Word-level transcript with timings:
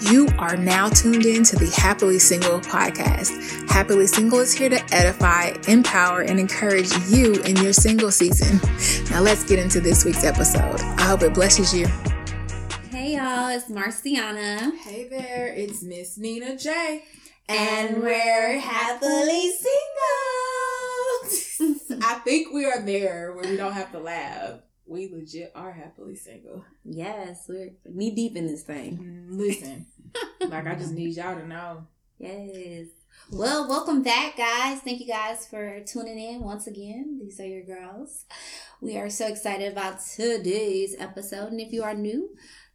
You 0.00 0.28
are 0.38 0.56
now 0.56 0.88
tuned 0.88 1.26
in 1.26 1.42
to 1.42 1.56
the 1.56 1.68
Happily 1.76 2.20
Single 2.20 2.60
podcast. 2.60 3.68
Happily 3.68 4.06
Single 4.06 4.38
is 4.38 4.54
here 4.54 4.68
to 4.68 4.80
edify, 4.94 5.54
empower, 5.66 6.20
and 6.20 6.38
encourage 6.38 6.92
you 7.08 7.34
in 7.42 7.56
your 7.56 7.72
single 7.72 8.12
season. 8.12 8.60
Now 9.10 9.22
let's 9.22 9.42
get 9.42 9.58
into 9.58 9.80
this 9.80 10.04
week's 10.04 10.22
episode. 10.22 10.80
I 10.80 11.02
hope 11.02 11.22
it 11.22 11.34
blesses 11.34 11.74
you. 11.74 11.88
Hey 12.90 13.16
y'all, 13.16 13.48
it's 13.48 13.68
Marciana. 13.68 14.70
Hey 14.76 15.08
there, 15.08 15.52
it's 15.56 15.82
Miss 15.82 16.16
Nina 16.16 16.56
J. 16.56 17.02
And 17.48 18.00
we're 18.00 18.60
happily 18.60 19.50
single. 21.58 21.98
I 22.06 22.20
think 22.24 22.52
we 22.54 22.66
are 22.66 22.82
there 22.82 23.32
where 23.32 23.50
we 23.50 23.56
don't 23.56 23.72
have 23.72 23.90
to 23.92 23.98
laugh. 23.98 24.60
We 24.88 25.08
legit 25.12 25.52
are 25.54 25.72
happily 25.72 26.16
single. 26.16 26.64
Yes, 26.84 27.44
we're 27.48 27.70
knee 27.84 28.14
deep 28.14 28.36
in 28.36 28.46
this 28.46 28.62
thing. 28.62 29.26
Mm, 29.30 29.38
Listen, 29.38 29.86
like 30.48 30.66
I 30.66 30.74
just 30.76 30.92
need 30.94 31.14
y'all 31.16 31.36
to 31.38 31.46
know. 31.46 31.86
Yes. 32.20 32.88
Well, 33.30 33.68
welcome 33.68 34.02
back, 34.02 34.36
guys. 34.36 34.80
Thank 34.80 34.98
you 34.98 35.06
guys 35.06 35.46
for 35.46 35.78
tuning 35.86 36.18
in 36.18 36.40
once 36.40 36.66
again. 36.66 37.20
These 37.22 37.38
are 37.38 37.46
your 37.46 37.62
girls. 37.62 38.24
We 38.80 38.96
are 38.96 39.08
so 39.08 39.28
excited 39.28 39.70
about 39.70 40.00
today's 40.00 40.96
episode. 40.98 41.52
And 41.52 41.60
if 41.60 41.72
you 41.72 41.84
are 41.84 41.94
new 41.94 42.30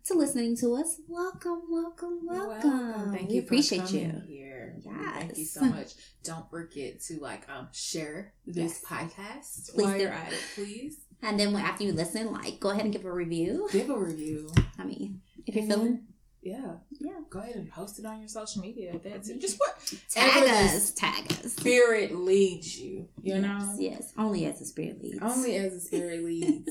to 0.05 0.13
listening 0.13 0.55
to 0.57 0.75
us, 0.75 1.01
welcome, 1.09 1.63
welcome, 1.69 2.19
welcome. 2.23 3.11
Thank 3.13 3.27
we 3.31 3.35
you. 3.35 3.41
appreciate 3.41 3.85
for 3.89 3.95
you. 3.97 4.21
Here. 4.25 4.75
Thank 4.85 5.37
you 5.37 5.45
so 5.45 5.65
much. 5.65 5.91
Don't 6.23 6.49
forget 6.49 7.01
to 7.07 7.19
like 7.19 7.45
um 7.49 7.67
share 7.73 8.33
this 8.45 8.81
Yes. 8.81 8.83
podcast 8.85 9.73
Please 9.73 9.85
while 9.85 9.93
do. 9.97 10.03
you're 10.03 10.11
at 10.13 10.31
it. 10.31 10.39
Please 10.55 10.97
And 11.23 11.39
then 11.39 11.53
when- 11.53 11.63
after 11.63 11.83
you 11.83 11.93
listen, 11.93 12.31
like, 12.31 12.59
go 12.59 12.69
ahead 12.71 12.83
and 12.83 12.93
give 12.93 13.05
a 13.05 13.11
review. 13.11 13.67
give 13.71 13.89
a 13.89 13.97
review. 13.97 14.49
I 14.77 14.83
mean, 14.83 15.21
if 15.47 15.55
you're 15.55 15.65
feeling, 15.65 16.01
Yeah. 16.41 16.75
yeah, 16.99 17.11
Go 17.29 17.39
ahead 17.39 17.55
and 17.55 17.69
post 17.71 17.97
it 17.99 18.05
on 18.05 18.19
your 18.19 18.27
social 18.27 18.61
media. 18.61 18.99
That's 19.03 19.29
it. 19.29 19.39
Just 19.41 19.57
what 19.59 19.75
tag 20.09 20.43
us, 20.43 20.91
tag 20.91 21.31
us. 21.31 21.53
spirit 21.53 22.13
leads 22.15 22.77
you. 22.79 23.07
You 23.21 23.39
know. 23.39 23.57
Yes, 23.77 23.77
yes. 23.79 24.13
Only 24.17 24.45
as 24.45 24.59
the 24.59 24.65
spirit 24.65 25.01
leads. 25.01 25.19
Only 25.21 25.55
as 25.55 25.73
the 25.73 25.79
spirit 25.79 26.23
leads. 26.25 26.69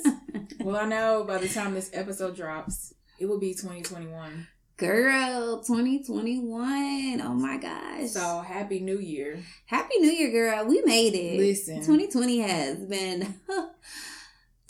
well, 0.61 0.77
I 0.77 0.85
know 0.87 1.25
by 1.27 1.39
the 1.39 1.49
time 1.49 1.75
this 1.75 1.91
episode 1.93 2.37
drops, 2.37 2.95
it 3.19 3.27
will 3.27 3.41
be 3.41 3.55
2021. 3.55 4.47
Girl, 4.77 5.63
2021. 5.63 7.21
Oh 7.21 7.35
my 7.35 7.57
gosh. 7.57 8.09
So 8.11 8.41
happy 8.41 8.81
New 8.81 8.99
Year. 8.99 9.39
happy 9.67 9.99
New 9.99 10.11
Year, 10.11 10.31
girl. 10.31 10.65
We 10.67 10.83
made 10.83 11.15
it. 11.15 11.39
Listen. 11.39 11.77
2020 11.77 12.39
has 12.41 12.79
been 12.87 13.35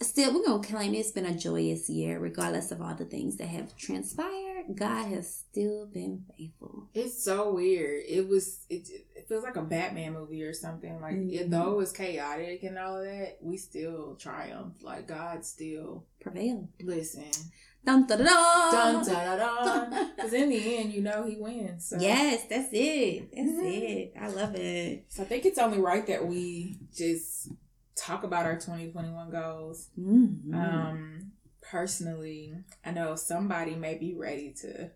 still 0.03 0.35
we're 0.35 0.45
gonna 0.47 0.63
claim 0.63 0.95
it's 0.95 1.11
been 1.13 1.27
a 1.27 1.35
joyous 1.37 1.89
year, 1.89 2.19
regardless 2.19 2.71
of 2.71 2.81
all 2.83 2.95
the 2.95 3.05
things 3.05 3.37
that 3.37 3.49
have 3.49 3.77
transpired. 3.77 4.65
God 4.75 5.07
has 5.09 5.29
still 5.51 5.87
been 5.87 6.25
faithful. 6.37 6.89
It's 6.95 7.23
so 7.25 7.53
weird. 7.55 8.05
It 8.09 8.29
was. 8.29 8.65
It, 8.71 8.89
it 9.17 9.27
feels 9.29 9.43
like 9.45 9.57
a 9.57 9.63
Batman 9.63 10.13
movie 10.13 10.43
or 10.45 10.53
something. 10.55 11.01
Like 11.01 11.15
Mhm. 11.17 11.51
though 11.51 11.73
it 11.73 11.77
was 11.77 11.93
chaotic 11.93 12.63
and 12.63 12.79
all 12.79 12.97
of 12.99 13.05
that, 13.05 13.39
we 13.41 13.57
still 13.57 14.17
triumphed. 14.21 14.83
Like 14.83 15.09
God 15.09 15.45
still 15.45 16.05
Prevailed. 16.21 16.69
listen. 16.83 17.31
Dun 17.85 18.07
dun 18.07 18.19
dun 18.19 18.27
Dun 18.27 19.05
dun. 19.05 19.05
da 19.07 19.37
da 19.37 19.65
da. 19.91 20.09
Because 20.17 20.33
in 20.33 20.51
the 20.51 20.77
end, 20.77 20.93
you 20.93 21.03
know 21.03 21.27
he 21.27 21.35
wins. 21.37 21.89
So. 21.89 21.97
Yes, 21.99 22.45
that's 22.49 22.69
it. 22.73 23.31
That's 23.35 23.49
Mhm. 23.51 23.65
it. 23.65 24.13
I 24.21 24.29
love 24.29 24.55
it. 24.55 25.07
So 25.09 25.25
I 25.25 25.27
think 25.27 25.45
it's 25.45 25.59
only 25.59 25.81
right 25.81 26.07
that 26.07 26.25
we 26.29 26.79
just 26.95 27.49
talk 27.97 28.25
about 28.25 28.47
our 28.47 28.55
2021 28.57 29.31
goals. 29.31 29.89
Mhm. 29.99 30.55
Um, 30.55 31.33
personally, 31.61 32.55
I 32.85 32.91
know 32.91 33.15
somebody 33.17 33.75
may 33.75 33.97
be 33.97 34.15
ready 34.15 34.55
to 34.63 34.91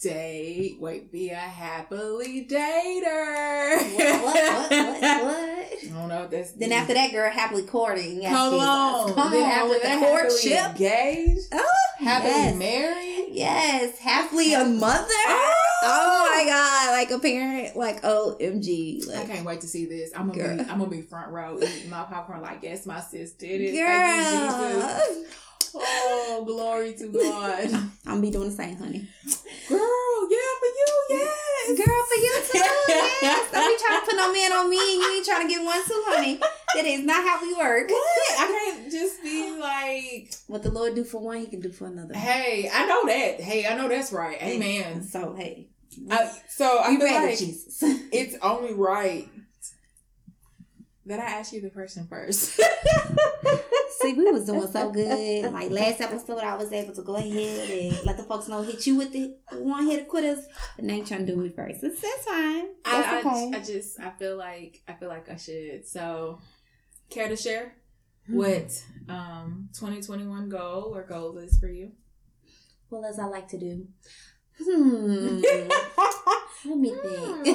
date. 0.00 0.76
Wait, 0.80 1.12
be 1.12 1.30
a 1.30 1.36
happily 1.36 2.46
dater. 2.48 3.76
what, 4.22 4.34
what, 4.34 4.70
what, 4.70 4.70
what, 4.70 5.00
what? 5.24 5.60
I 5.82 5.92
don't 5.92 6.08
know 6.08 6.24
if 6.24 6.30
that's 6.30 6.52
Then 6.52 6.72
after 6.72 6.94
that, 6.94 7.12
girl, 7.12 7.30
happily 7.30 7.62
courting. 7.62 8.22
Yes, 8.22 8.32
Come 8.32 8.54
on, 8.54 9.14
Come 9.14 9.32
then 9.32 9.42
on 9.42 9.50
after 9.50 9.68
with 9.68 9.82
the 9.82 9.96
courtship. 9.98 10.66
engaged, 10.70 11.48
Oh, 11.52 11.74
happily 11.98 12.30
yes. 12.30 12.56
married. 12.56 13.26
Yes, 13.32 13.98
happily 13.98 14.54
a 14.54 14.64
mother. 14.64 15.04
Oh 15.08 15.54
Oh 15.82 16.28
my 16.30 16.42
oh! 16.42 16.46
god, 16.46 16.92
like 16.92 17.10
a 17.10 17.18
parent, 17.18 17.76
like 17.76 18.02
OMG. 18.02 19.08
I 19.16 19.24
can't 19.24 19.46
wait 19.46 19.60
to 19.62 19.66
see 19.66 19.86
this. 19.86 20.10
I'm 20.14 20.28
gonna 20.28 20.38
Girl. 20.38 20.56
be 20.56 20.70
I'm 20.70 20.78
gonna 20.78 20.90
be 20.90 21.02
front 21.02 21.30
row 21.30 21.58
eating 21.60 21.90
my 21.90 22.02
popcorn 22.02 22.42
like 22.42 22.62
yes, 22.62 22.86
my 22.86 23.00
sis 23.00 23.32
did 23.32 23.60
it. 23.60 23.72
Girl. 23.72 25.14
Oh, 25.72 26.42
glory 26.46 26.94
to 26.94 27.08
God. 27.08 27.64
I'm 27.72 27.92
gonna 28.04 28.20
be 28.20 28.30
doing 28.30 28.50
the 28.50 28.54
same, 28.54 28.76
honey. 28.76 29.08
Girl, 29.68 30.28
yeah, 30.30 30.52
for 30.58 30.66
you, 30.66 31.06
yes. 31.10 31.68
Girl, 31.68 32.02
for 32.08 32.20
you 32.20 32.34
too. 32.50 32.70
Yes. 33.22 33.52
Don't 33.52 33.68
be 33.68 33.84
trying 33.84 34.00
to 34.00 34.06
put 34.06 34.16
no 34.16 34.32
man 34.32 34.52
on 34.52 34.70
me 34.70 34.78
and 34.78 35.02
you 35.02 35.12
ain't 35.16 35.26
trying 35.26 35.46
to 35.46 35.48
get 35.48 35.64
one 35.64 35.84
too, 35.86 36.02
honey. 36.08 36.40
That 36.74 36.86
is 36.86 37.04
not 37.04 37.22
how 37.22 37.40
we 37.42 37.54
work. 37.54 37.90
What? 37.90 38.40
I 38.40 38.46
can't 38.46 38.90
just 38.90 39.22
be 39.22 39.49
like, 39.60 40.34
What 40.46 40.62
the 40.62 40.70
Lord 40.70 40.94
do 40.94 41.04
for 41.04 41.20
one, 41.20 41.38
He 41.38 41.46
can 41.46 41.60
do 41.60 41.72
for 41.72 41.86
another. 41.86 42.14
hey, 42.14 42.70
I 42.72 42.86
know 42.86 43.06
that. 43.06 43.40
Hey, 43.40 43.66
I 43.66 43.76
know 43.76 43.88
that's 43.88 44.12
right. 44.12 44.40
Amen. 44.42 45.02
So 45.02 45.34
hey, 45.34 45.68
I, 46.10 46.30
so 46.48 46.80
I 46.82 46.96
feel 46.96 47.06
like 47.06 47.38
Jesus. 47.38 47.78
it's 48.12 48.36
only 48.42 48.74
right 48.74 49.28
that 51.06 51.18
I 51.20 51.24
ask 51.24 51.52
you 51.52 51.60
the 51.60 51.70
question 51.70 52.06
first. 52.08 52.60
See, 54.00 54.14
we 54.14 54.30
was 54.30 54.46
doing 54.46 54.66
so 54.68 54.90
good. 54.90 55.52
Like 55.52 55.70
last 55.70 56.00
episode, 56.00 56.38
I 56.38 56.56
was 56.56 56.72
able 56.72 56.94
to 56.94 57.02
go 57.02 57.16
ahead 57.16 57.70
and 57.70 58.06
let 58.06 58.16
the 58.16 58.22
folks 58.22 58.48
know 58.48 58.62
hit 58.62 58.86
you 58.86 58.96
with 58.96 59.12
the 59.12 59.36
one 59.52 59.86
hit 59.86 60.08
quitters, 60.08 60.46
but 60.76 60.84
now 60.84 60.94
you 60.94 61.04
trying 61.04 61.26
to 61.26 61.32
do 61.32 61.36
me 61.36 61.48
first. 61.48 61.80
That's, 61.82 62.00
that's 62.00 62.24
fine. 62.24 62.68
That's 62.84 63.08
I, 63.08 63.18
okay. 63.18 63.50
I, 63.54 63.58
I 63.58 63.60
just 63.62 64.00
I 64.00 64.10
feel 64.10 64.36
like 64.36 64.80
I 64.88 64.94
feel 64.94 65.08
like 65.08 65.28
I 65.28 65.36
should. 65.36 65.86
So, 65.86 66.38
care 67.10 67.28
to 67.28 67.36
share. 67.36 67.74
What 68.26 68.84
um 69.08 69.68
2021 69.74 70.48
goal 70.48 70.94
or 70.94 71.02
goal 71.02 71.38
is 71.38 71.58
for 71.58 71.68
you? 71.68 71.92
well, 72.90 73.04
as 73.04 73.18
I 73.18 73.24
like 73.24 73.48
to 73.48 73.58
do. 73.58 73.86
Hmm. 74.62 75.40
Let 76.66 76.78
me 76.78 76.90
think. 76.90 77.46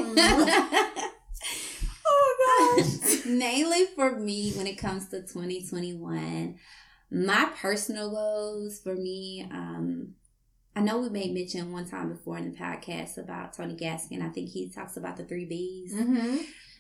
oh 2.08 2.76
my 2.76 2.84
gosh. 2.84 3.26
Mainly 3.26 3.86
for 3.96 4.18
me, 4.18 4.52
when 4.54 4.68
it 4.68 4.78
comes 4.78 5.10
to 5.10 5.22
2021, 5.22 6.56
my 7.12 7.50
personal 7.62 8.10
goals 8.10 8.80
for 8.80 8.96
me, 8.96 9.48
um, 9.52 10.16
I 10.76 10.82
know 10.82 11.00
we 11.00 11.10
made 11.10 11.34
mention 11.34 11.72
one 11.72 11.88
time 11.88 12.10
before 12.10 12.38
in 12.38 12.52
the 12.52 12.58
podcast 12.58 13.18
about 13.18 13.54
Tony 13.54 13.76
Gaskin. 13.76 14.22
I 14.22 14.30
think 14.30 14.50
he 14.50 14.70
talks 14.70 14.98
about 14.98 15.18
the 15.18 15.24
three 15.24 15.46
B's. 15.46 15.94
Mm-hmm. 15.94 16.38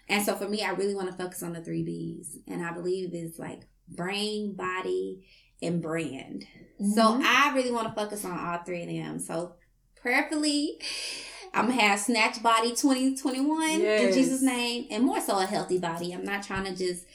And 0.07 0.25
so 0.25 0.35
for 0.35 0.47
me, 0.47 0.63
I 0.63 0.71
really 0.71 0.95
want 0.95 1.09
to 1.11 1.17
focus 1.17 1.43
on 1.43 1.53
the 1.53 1.63
three 1.63 1.83
B's. 1.83 2.37
And 2.47 2.65
I 2.65 2.71
believe 2.71 3.13
it's 3.13 3.39
like 3.39 3.61
brain, 3.87 4.53
body, 4.53 5.25
and 5.61 5.81
brand. 5.81 6.45
So 6.79 7.01
Mhm. 7.01 7.23
I 7.23 7.53
really 7.55 7.71
want 7.71 7.87
to 7.87 7.93
focus 7.93 8.25
on 8.25 8.37
all 8.37 8.59
three 8.65 8.81
of 8.83 8.87
them. 8.89 9.19
So 9.19 9.53
prayerfully, 9.95 10.79
I'm 11.53 11.67
gonna 11.69 11.81
have 11.81 11.99
snatch 11.99 12.43
body 12.43 12.75
2021 12.75 13.69
in 13.81 14.13
Jesus' 14.13 14.41
name, 14.41 14.87
and 14.91 15.03
more 15.05 15.21
so 15.21 15.37
a 15.39 15.45
healthy 15.45 15.77
body. 15.77 16.13
I'm 16.13 16.25
not 16.25 16.43
trying 16.43 16.65
to 16.65 16.75
just 16.75 17.05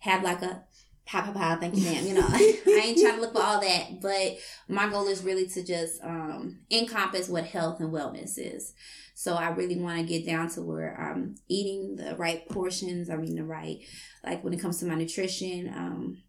have 0.00 0.22
like 0.22 0.40
a 0.42 0.64
pow 1.04 1.20
pow 1.22 1.32
pow. 1.32 1.56
Thank 1.60 1.76
you, 1.76 1.82
ma'am. 1.82 2.06
You 2.06 2.14
know, 2.14 2.26
I 2.32 2.82
ain't 2.84 2.98
trying 2.98 3.16
to 3.16 3.20
look 3.20 3.34
for 3.34 3.42
all 3.42 3.60
that. 3.60 4.00
But 4.00 4.38
my 4.66 4.88
goal 4.88 5.08
is 5.08 5.22
really 5.22 5.46
to 5.48 5.62
just 5.62 6.02
um, 6.02 6.60
encompass 6.70 7.28
what 7.28 7.44
health 7.44 7.80
and 7.80 7.92
wellness 7.92 8.38
is. 8.38 8.72
So 9.22 9.34
I 9.34 9.50
really 9.50 9.76
want 9.76 9.98
to 9.98 10.04
get 10.04 10.26
down 10.26 10.50
to 10.50 10.62
where 10.62 11.00
I'm 11.00 11.36
eating 11.46 11.94
the 11.94 12.16
right 12.16 12.44
portions. 12.48 13.08
I'm 13.08 13.22
eating 13.22 13.36
the 13.36 13.44
right, 13.44 13.78
like 14.24 14.42
when 14.42 14.52
it 14.52 14.58
comes 14.58 14.80
to 14.80 14.84
my 14.86 14.96
nutrition. 14.96 15.68
Um, 15.68 16.22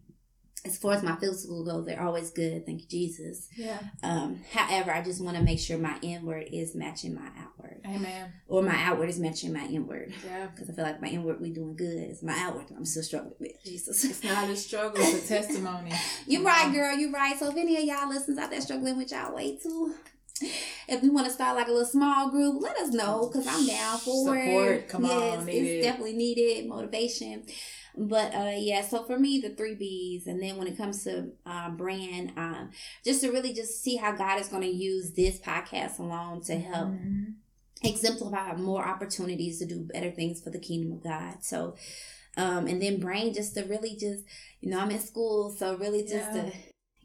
as 0.64 0.78
far 0.78 0.94
as 0.94 1.02
my 1.02 1.16
physical 1.16 1.66
goes, 1.66 1.88
they're 1.88 2.03
always 2.03 2.30
good. 2.30 2.68
Thank 2.68 2.82
you, 2.82 2.88
Jesus. 2.88 3.48
Yeah. 3.58 3.80
Um, 4.03 4.42
however, 4.52 4.92
I 4.92 5.02
just 5.02 5.23
want 5.23 5.38
to 5.38 5.44
make 5.44 5.58
sure 5.58 5.79
my 5.79 5.97
inward 6.03 6.50
is 6.53 6.76
matching 6.76 7.16
my 7.16 7.29
outward, 7.35 7.82
Amen. 7.84 8.32
or 8.47 8.62
my 8.62 8.79
outward 8.84 9.09
is 9.09 9.17
matching 9.17 9.53
my 9.53 9.66
inward. 9.66 10.14
Yeah. 10.23 10.50
Because 10.53 10.70
I 10.70 10.73
feel 10.73 10.85
like 10.85 11.02
my 11.02 11.08
inward 11.08 11.41
we 11.41 11.50
doing 11.50 11.76
good. 11.76 11.97
It's 11.97 12.22
my 12.22 12.38
outward 12.38 12.67
I'm 12.78 12.85
still 12.85 13.02
struggling 13.02 13.34
with. 13.40 13.64
Jesus. 13.66 14.03
It's 14.06 14.23
not 14.23 14.52
a 14.52 14.56
struggle, 14.56 15.02
it's 15.02 15.26
a 15.26 15.28
testimony. 15.28 15.91
You're 16.28 16.44
right, 16.44 16.72
girl. 16.72 16.96
You're 16.96 17.12
right. 17.12 17.40
So 17.40 17.50
if 17.50 17.58
any 17.58 17.76
of 17.76 17.84
y'all 17.85 18.08
listeners 18.08 18.38
out 18.38 18.52
there 18.52 18.62
struggling 18.62 18.97
with 18.97 19.12
y'all 19.12 19.34
weight 19.34 19.64
too, 19.64 19.96
if 20.87 21.01
we 21.01 21.09
want 21.09 21.28
to 21.28 21.34
start 21.34 21.55
like 21.55 21.67
a 21.67 21.72
little 21.72 21.85
small 21.87 22.29
group, 22.29 22.61
let 22.61 22.78
us 22.78 22.90
know 22.93 23.28
because 23.31 23.47
I'm 23.47 23.66
down 23.66 23.97
for 23.99 24.35
it. 24.37 24.43
Support. 24.43 24.87
Come 24.90 25.05
yes, 25.05 25.40
on, 25.40 25.45
need 25.45 25.55
it's 25.57 25.69
it. 25.69 25.81
definitely 25.81 26.13
needed 26.13 26.67
motivation. 26.67 27.43
But 27.95 28.34
uh 28.34 28.53
yeah, 28.57 28.81
so 28.81 29.03
for 29.03 29.19
me 29.19 29.40
the 29.40 29.49
three 29.51 29.75
B's, 29.75 30.25
and 30.28 30.41
then 30.41 30.57
when 30.57 30.67
it 30.67 30.78
comes 30.78 31.03
to 31.03 31.29
um, 31.45 31.78
brand, 31.78 32.34
um, 32.37 32.72
just 33.05 33.22
to 33.22 33.31
really 33.31 33.53
just 33.53 33.84
see 33.84 33.97
how 33.97 34.13
God 34.13 34.40
is 34.40 34.47
going 34.47 34.63
to 34.63 34.67
use 34.69 35.11
this 35.11 35.40
podcast 35.40 35.99
alone 35.99 36.41
to 36.45 36.55
help 36.57 36.90
Mhm. 36.90 37.34
exemplify 37.84 38.55
more 38.55 38.84
opportunities 38.87 39.59
to 39.59 39.66
do 39.66 39.81
better 39.93 40.09
things 40.11 40.41
for 40.41 40.49
the 40.49 40.59
kingdom 40.59 40.91
of 40.93 41.03
God. 41.03 41.43
So, 41.43 41.75
um, 42.37 42.66
and 42.66 42.81
then 42.81 42.99
brain 42.99 43.34
just 43.34 43.53
to 43.55 43.63
really 43.63 43.95
just, 43.95 44.23
you 44.61 44.69
know, 44.72 44.79
I'm 44.79 44.90
in 44.91 44.99
school, 44.99 45.51
so 45.51 45.75
really 45.75 46.01
just 46.01 46.34
Yeah. 46.34 46.45
to 46.45 46.51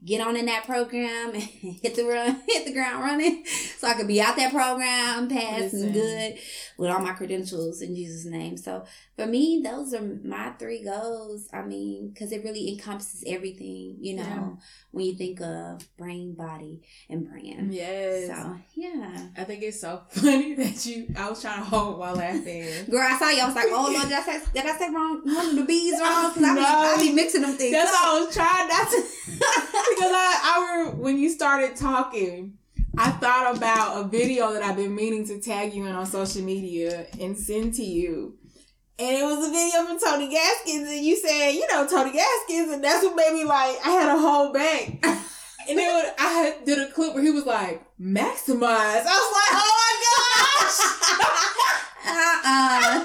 get 0.05 0.25
on 0.25 0.37
in 0.37 0.47
that 0.47 0.65
program 0.65 1.31
and 1.35 1.43
hit 1.43 1.95
the 1.95 2.05
run, 2.05 2.41
hit 2.49 2.67
the 2.67 2.73
ground 2.73 3.03
running, 3.03 3.45
so 3.79 3.89
I 3.89 3.95
could 3.95 4.09
be 4.09 4.21
out 4.21 4.37
that 4.37 4.53
program, 4.53 5.29
pass 5.29 5.73
and 5.73 5.93
good 5.93 6.39
with 6.77 6.91
all 6.91 7.01
my 7.01 7.13
credentials 7.13 7.83
in 7.83 7.95
Jesus' 7.95 8.25
name. 8.25 8.57
So 8.57 8.85
for 9.17 9.27
me, 9.27 9.61
those 9.65 9.93
are 9.95 10.03
my 10.03 10.51
three 10.59 10.85
goals. 10.85 11.49
I 11.53 11.63
mean, 11.63 12.11
because 12.11 12.31
it 12.31 12.45
really 12.45 12.69
encompasses 12.71 13.25
everything, 13.27 13.97
you 14.01 14.17
know, 14.17 14.23
yeah. 14.23 14.49
when 14.93 15.07
you 15.07 15.15
think 15.17 15.41
of 15.41 15.83
brain, 15.97 16.35
body, 16.35 16.83
and 17.11 17.29
brand. 17.29 17.75
Yes. 17.75 18.29
So 18.29 18.57
yeah, 18.75 19.29
I 19.37 19.45
think 19.45 19.63
it's 19.65 19.81
so 19.81 20.03
funny 20.11 20.55
that 20.55 20.87
you. 20.87 21.13
I 21.17 21.29
was 21.29 21.43
trying 21.43 21.59
to 21.59 21.69
hold 21.69 21.99
while 21.99 22.15
laughing. 22.15 22.69
Girl, 22.89 23.03
I 23.03 23.19
saw 23.19 23.31
you. 23.31 23.43
I 23.43 23.47
was 23.47 23.57
like, 23.57 23.67
oh 23.71 23.93
no, 23.93 24.03
did 24.03 24.13
I 24.13 24.23
say, 24.23 24.41
did 24.55 24.65
I 24.65 24.79
say 24.79 24.91
wrong? 24.91 25.23
One 25.25 25.49
of 25.49 25.57
the 25.57 25.65
bees 25.65 26.01
wrong? 26.01 26.33
Cause 26.33 26.43
I, 26.43 26.55
no, 26.55 26.55
be, 26.55 26.61
I 26.65 26.97
be 27.01 27.13
mixing 27.13 27.43
them 27.43 27.55
things. 27.55 27.73
That's 27.73 27.91
what 27.91 28.05
I 28.05 28.21
was 28.21 28.35
trying 28.35 28.69
not 28.69 28.91
to. 28.91 29.68
Because 29.99 30.13
I, 30.15 30.41
I 30.45 30.77
remember 30.77 31.03
when 31.03 31.19
you 31.19 31.29
started 31.29 31.77
talking. 31.77 32.55
I 32.97 33.11
thought 33.11 33.57
about 33.57 34.01
a 34.05 34.09
video 34.09 34.53
that 34.53 34.63
I've 34.63 34.77
been 34.77 34.95
meaning 34.95 35.25
to 35.29 35.41
tag 35.41 35.73
you 35.73 35.87
in 35.87 35.95
on 35.95 36.07
social 36.07 36.43
media 36.43 37.07
and 37.21 37.37
send 37.37 37.75
to 37.75 37.83
you. 37.83 38.37
And 38.99 39.17
it 39.17 39.23
was 39.23 39.47
a 39.47 39.53
video 39.53 39.85
from 39.85 40.01
Tony 40.01 40.29
Gaskins, 40.29 40.89
and 40.89 41.05
you 41.05 41.17
said, 41.17 41.51
you 41.51 41.69
know, 41.69 41.87
Tony 41.87 42.11
Gaskins, 42.11 42.73
and 42.73 42.83
that's 42.83 43.05
what 43.05 43.15
made 43.15 43.33
me 43.33 43.45
like, 43.45 43.77
I 43.85 43.91
had 43.91 44.09
a 44.09 44.19
whole 44.19 44.53
bank. 44.53 44.99
and 45.07 45.79
then 45.79 46.13
I 46.19 46.57
did 46.65 46.81
a 46.81 46.91
clip 46.91 47.15
where 47.15 47.23
he 47.23 47.31
was 47.31 47.47
like, 47.47 47.85
maximize. 48.01 48.65
I 48.65 49.05
was 49.05 49.33
like, 49.39 49.53
oh 49.53 49.73
my 49.79 49.95
gosh! 50.65 50.85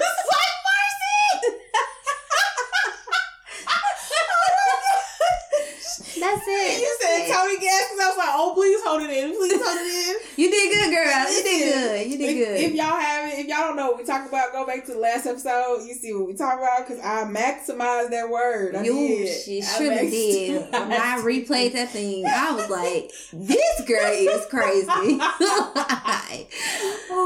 That's 6.24 6.48
it. 6.48 6.80
You 6.80 6.96
said 7.00 7.28
Tony 7.28 7.58
Gaskins. 7.60 8.00
I 8.00 8.08
was 8.08 8.16
like, 8.16 8.32
oh, 8.32 8.52
please 8.54 8.72
hold 8.84 9.02
it 9.02 9.10
in. 9.10 9.30
Please 9.36 9.60
hold 9.62 9.78
it 9.80 9.86
in. 9.86 10.16
you 10.36 10.50
did 10.50 10.72
good, 10.72 10.90
girl. 10.94 11.30
You 11.30 11.42
did 11.42 11.74
good. 11.74 12.10
You 12.10 12.18
did 12.18 12.36
if, 12.36 12.46
good. 12.46 12.60
If 12.60 12.74
y'all 12.74 12.98
haven't, 12.98 13.38
if 13.38 13.46
y'all 13.46 13.68
don't 13.68 13.76
know 13.76 13.88
what 13.88 13.98
we 13.98 14.04
talk 14.04 14.28
about, 14.28 14.52
go 14.52 14.66
back 14.66 14.84
to 14.86 14.92
the 14.92 14.98
last 14.98 15.26
episode. 15.26 15.84
You 15.86 15.94
see 15.94 16.12
what 16.14 16.26
we 16.26 16.34
talk 16.34 16.58
about 16.58 16.86
because 16.86 17.02
I 17.02 17.24
maximized 17.24 18.10
that 18.10 18.28
word. 18.28 18.76
I 18.76 18.82
you 18.82 18.92
did. 18.92 19.42
She 19.42 19.62
surely 19.62 20.10
did. 20.10 20.72
When 20.72 20.92
I 20.92 21.20
replayed 21.22 21.72
that 21.72 21.90
thing, 21.90 22.26
I 22.26 22.52
was 22.52 22.68
like, 22.68 23.12
this 23.32 23.80
girl 23.86 24.12
is 24.12 24.46
crazy. 24.46 24.86
oh 24.90 25.70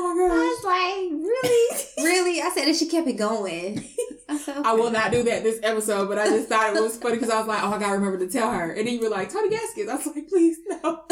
my 0.05 0.14
god! 0.16 0.32
I 0.32 0.44
was 0.44 0.64
like, 0.64 1.10
really, 1.10 1.69
really. 1.99 2.40
I 2.43 2.50
said, 2.55 2.66
and 2.69 2.76
she 2.76 2.87
kept 2.87 3.06
it 3.08 3.16
going. 3.16 3.84
I. 4.49 4.62
I 4.64 4.73
will 4.73 4.90
not 4.90 5.12
do 5.12 5.23
that 5.25 5.43
this 5.43 5.61
episode, 5.62 6.08
but 6.08 6.19
I 6.19 6.29
just 6.29 6.49
thought 6.49 6.75
it 6.75 6.81
was 6.81 6.96
funny 6.96 7.17
because 7.17 7.31
I 7.31 7.38
was 7.38 7.46
like, 7.46 7.62
oh, 7.62 7.73
I 7.73 7.79
gotta 7.79 7.99
remember 7.99 8.19
to 8.19 8.31
tell 8.31 8.50
her. 8.50 8.73
And 8.73 8.87
then 8.87 8.94
you 8.94 9.00
were 9.00 9.08
like, 9.08 9.32
Tony 9.32 9.50
Gaskins. 9.50 9.88
I 9.88 9.96
was 9.96 10.06
like, 10.06 10.29
please 10.29 10.58
no. 10.69 11.05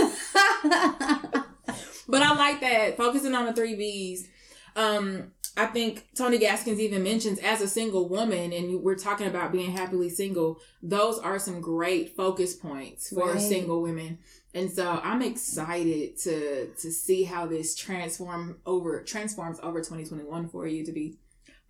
but 2.09 2.23
I 2.23 2.35
like 2.35 2.61
that 2.61 2.97
focusing 2.97 3.35
on 3.35 3.47
the 3.47 3.53
three 3.53 3.77
B's. 3.77 4.29
Um, 4.75 5.33
I 5.57 5.67
think 5.67 6.07
Tony 6.15 6.37
Gaskins 6.37 6.79
even 6.81 7.03
mentions 7.03 7.39
as 7.39 7.63
a 7.63 7.69
single 7.69 8.09
woman, 8.11 8.53
and 8.53 8.83
we're 8.83 8.95
talking 8.95 9.27
about 9.27 9.53
being 9.53 9.73
happily 9.73 10.11
single. 10.11 10.61
Those 10.83 11.19
are 11.19 11.39
some 11.39 11.63
great 11.63 12.15
focus 12.15 12.55
points 12.55 13.09
for 13.09 13.33
right. 13.33 13.41
single 13.41 13.81
women, 13.81 14.19
and 14.53 14.71
so 14.71 15.01
I'm 15.03 15.23
excited 15.23 16.19
to 16.19 16.73
to 16.75 16.93
see 16.93 17.25
how 17.25 17.47
this 17.47 17.75
transform 17.75 18.59
over 18.67 19.03
transforms 19.03 19.59
over 19.63 19.79
2021 19.79 20.49
for 20.51 20.67
you 20.67 20.85
to 20.85 20.93
be 20.93 21.17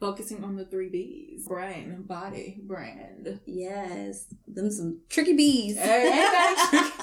focusing 0.01 0.45
on 0.45 0.57
the 0.57 0.65
three 0.65 0.89
B's 0.89 1.47
brain, 1.47 2.03
body, 2.03 2.61
brand. 2.63 3.41
Yes. 3.47 4.27
Them 4.47 4.71
some 4.71 5.01
tricky 5.09 5.35
bees. 5.35 5.77
Hey, 5.79 6.11
tricky. 6.71 6.87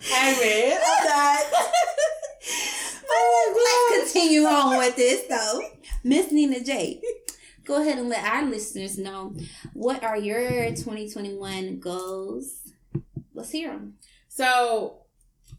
hey 0.00 0.70
man, 0.70 0.78
I'm 0.80 1.44
oh, 3.10 3.96
Let's 3.98 4.12
continue 4.12 4.44
on 4.44 4.78
with 4.78 4.96
this 4.96 5.26
though. 5.28 5.62
Miss 6.02 6.30
Nina 6.30 6.62
J. 6.62 7.00
Go 7.64 7.80
ahead 7.80 7.98
and 7.98 8.10
let 8.10 8.24
our 8.24 8.44
listeners 8.44 8.98
know 8.98 9.34
what 9.72 10.04
are 10.04 10.18
your 10.18 10.68
2021 10.70 11.80
goals. 11.80 12.72
Let's 13.32 13.50
hear 13.50 13.70
them. 13.70 13.94
So, 14.28 14.98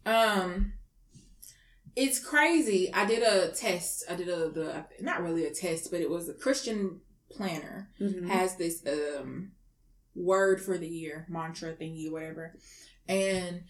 um, 0.04 0.74
it's 1.96 2.18
crazy. 2.18 2.92
I 2.92 3.06
did 3.06 3.22
a 3.22 3.50
test. 3.52 4.04
I 4.08 4.14
did 4.14 4.28
a 4.28 4.50
the 4.50 4.84
not 5.00 5.22
really 5.22 5.46
a 5.46 5.50
test, 5.50 5.90
but 5.90 6.00
it 6.00 6.10
was 6.10 6.28
a 6.28 6.34
Christian 6.34 7.00
planner 7.30 7.90
mm-hmm. 8.00 8.28
has 8.28 8.56
this 8.56 8.84
um 8.86 9.52
word 10.14 10.60
for 10.60 10.78
the 10.78 10.86
year 10.86 11.26
mantra 11.28 11.72
thingy 11.72 12.12
whatever, 12.12 12.54
and 13.08 13.62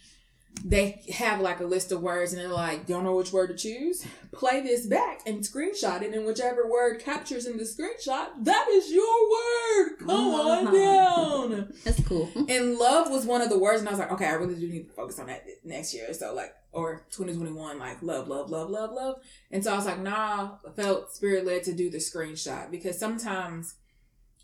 they 0.65 1.03
have 1.13 1.41
like 1.41 1.61
a 1.61 1.65
list 1.65 1.93
of 1.93 2.03
words 2.03 2.33
and 2.33 2.41
they're 2.41 2.49
like, 2.49 2.87
don't 2.87 3.05
know 3.05 3.15
which 3.15 3.33
word 3.33 3.49
to 3.49 3.55
choose? 3.55 4.07
Play 4.33 4.63
this 4.63 4.87
back 4.87 5.21
and 5.27 5.41
screenshot 5.41 6.03
it, 6.03 6.15
and 6.15 6.27
whichever 6.27 6.69
word 6.69 7.01
captures 7.01 7.47
in 7.47 7.57
the 7.57 7.65
screenshot, 7.65 8.29
that 8.43 8.69
is 8.71 8.91
your 8.91 9.31
word. 9.31 9.99
Come 10.01 10.11
uh-huh. 10.11 10.51
on 10.51 10.75
down. 10.75 11.73
That's 11.85 12.03
cool. 12.05 12.31
And 12.49 12.77
love 12.77 13.11
was 13.11 13.25
one 13.25 13.41
of 13.41 13.49
the 13.49 13.59
words, 13.59 13.81
and 13.81 13.89
I 13.89 13.93
was 13.93 14.01
like, 14.01 14.13
okay, 14.13 14.27
I 14.27 14.33
really 14.33 14.55
do 14.55 14.69
need 14.69 14.89
to 14.89 14.95
focus 14.95 15.19
on 15.19 15.27
that 15.27 15.45
next 15.65 15.95
year. 15.95 16.13
So 16.13 16.35
like, 16.35 16.55
or 16.73 17.07
2021, 17.11 17.79
like 17.79 18.03
love, 18.03 18.29
love, 18.29 18.51
love, 18.51 18.71
love, 18.71 18.93
love. 18.93 19.17
And 19.51 19.65
so 19.65 19.73
I 19.73 19.77
was 19.77 19.87
like, 19.87 20.01
nah, 20.01 20.57
I 20.67 20.71
felt 20.73 21.13
spirit 21.13 21.47
led 21.47 21.65
to 21.65 21.73
do 21.73 21.91
the 21.91 21.99
screenshot 21.99 22.71
because 22.71 22.99
sometimes 22.99 23.77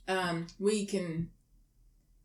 um 0.09 0.49
we 0.59 0.85
can 0.85 1.31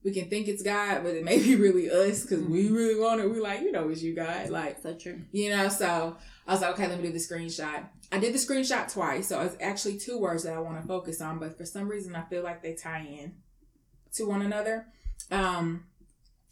we 0.04 0.12
can 0.12 0.30
think 0.30 0.48
it's 0.48 0.64
God, 0.64 1.04
but 1.04 1.16
it 1.16 1.24
may 1.24 1.40
be 1.40 1.56
really 1.56 1.90
us 1.90 2.24
because 2.24 2.44
we 2.44 2.66
mm-hmm. 2.66 2.76
really 2.76 3.00
want 3.00 3.22
it. 3.22 3.30
We 3.30 3.40
like, 3.40 3.62
you 3.62 3.72
know, 3.72 3.90
it's 3.90 4.02
you, 4.02 4.16
God. 4.16 4.50
Like, 4.50 4.82
so 4.82 4.94
true. 4.94 5.22
You 5.32 5.50
know, 5.50 5.70
so 5.70 6.18
I 6.48 6.52
was 6.52 6.62
like, 6.62 6.72
okay, 6.72 6.88
let 6.88 6.98
me 6.98 7.08
do 7.08 7.12
the 7.12 7.20
screenshot. 7.20 7.88
I 8.12 8.20
did 8.20 8.34
the 8.34 8.38
screenshot 8.38 8.92
twice, 8.92 9.28
so 9.28 9.42
it's 9.42 9.58
actually 9.60 9.98
two 9.98 10.18
words 10.18 10.44
that 10.44 10.54
I 10.54 10.60
want 10.60 10.82
to 10.82 10.88
focus 10.88 11.20
on, 11.20 11.40
but 11.40 11.58
for 11.58 11.66
some 11.66 11.90
reason, 11.90 12.16
I 12.16 12.24
feel 12.24 12.44
like 12.44 12.62
they 12.62 12.74
tie 12.74 13.02
in 13.02 13.34
to 14.14 14.24
one 14.24 14.42
another. 14.42 14.88
Um, 15.30 15.86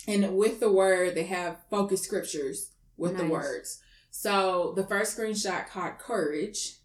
and 0.07 0.35
with 0.35 0.59
the 0.59 0.71
word, 0.71 1.15
they 1.15 1.23
have 1.23 1.61
focus 1.69 2.01
scriptures 2.01 2.71
with 2.97 3.13
nice. 3.13 3.21
the 3.21 3.27
words. 3.27 3.81
So 4.11 4.73
the 4.75 4.83
first 4.83 5.17
screenshot 5.17 5.67
caught 5.67 5.99
courage, 5.99 6.79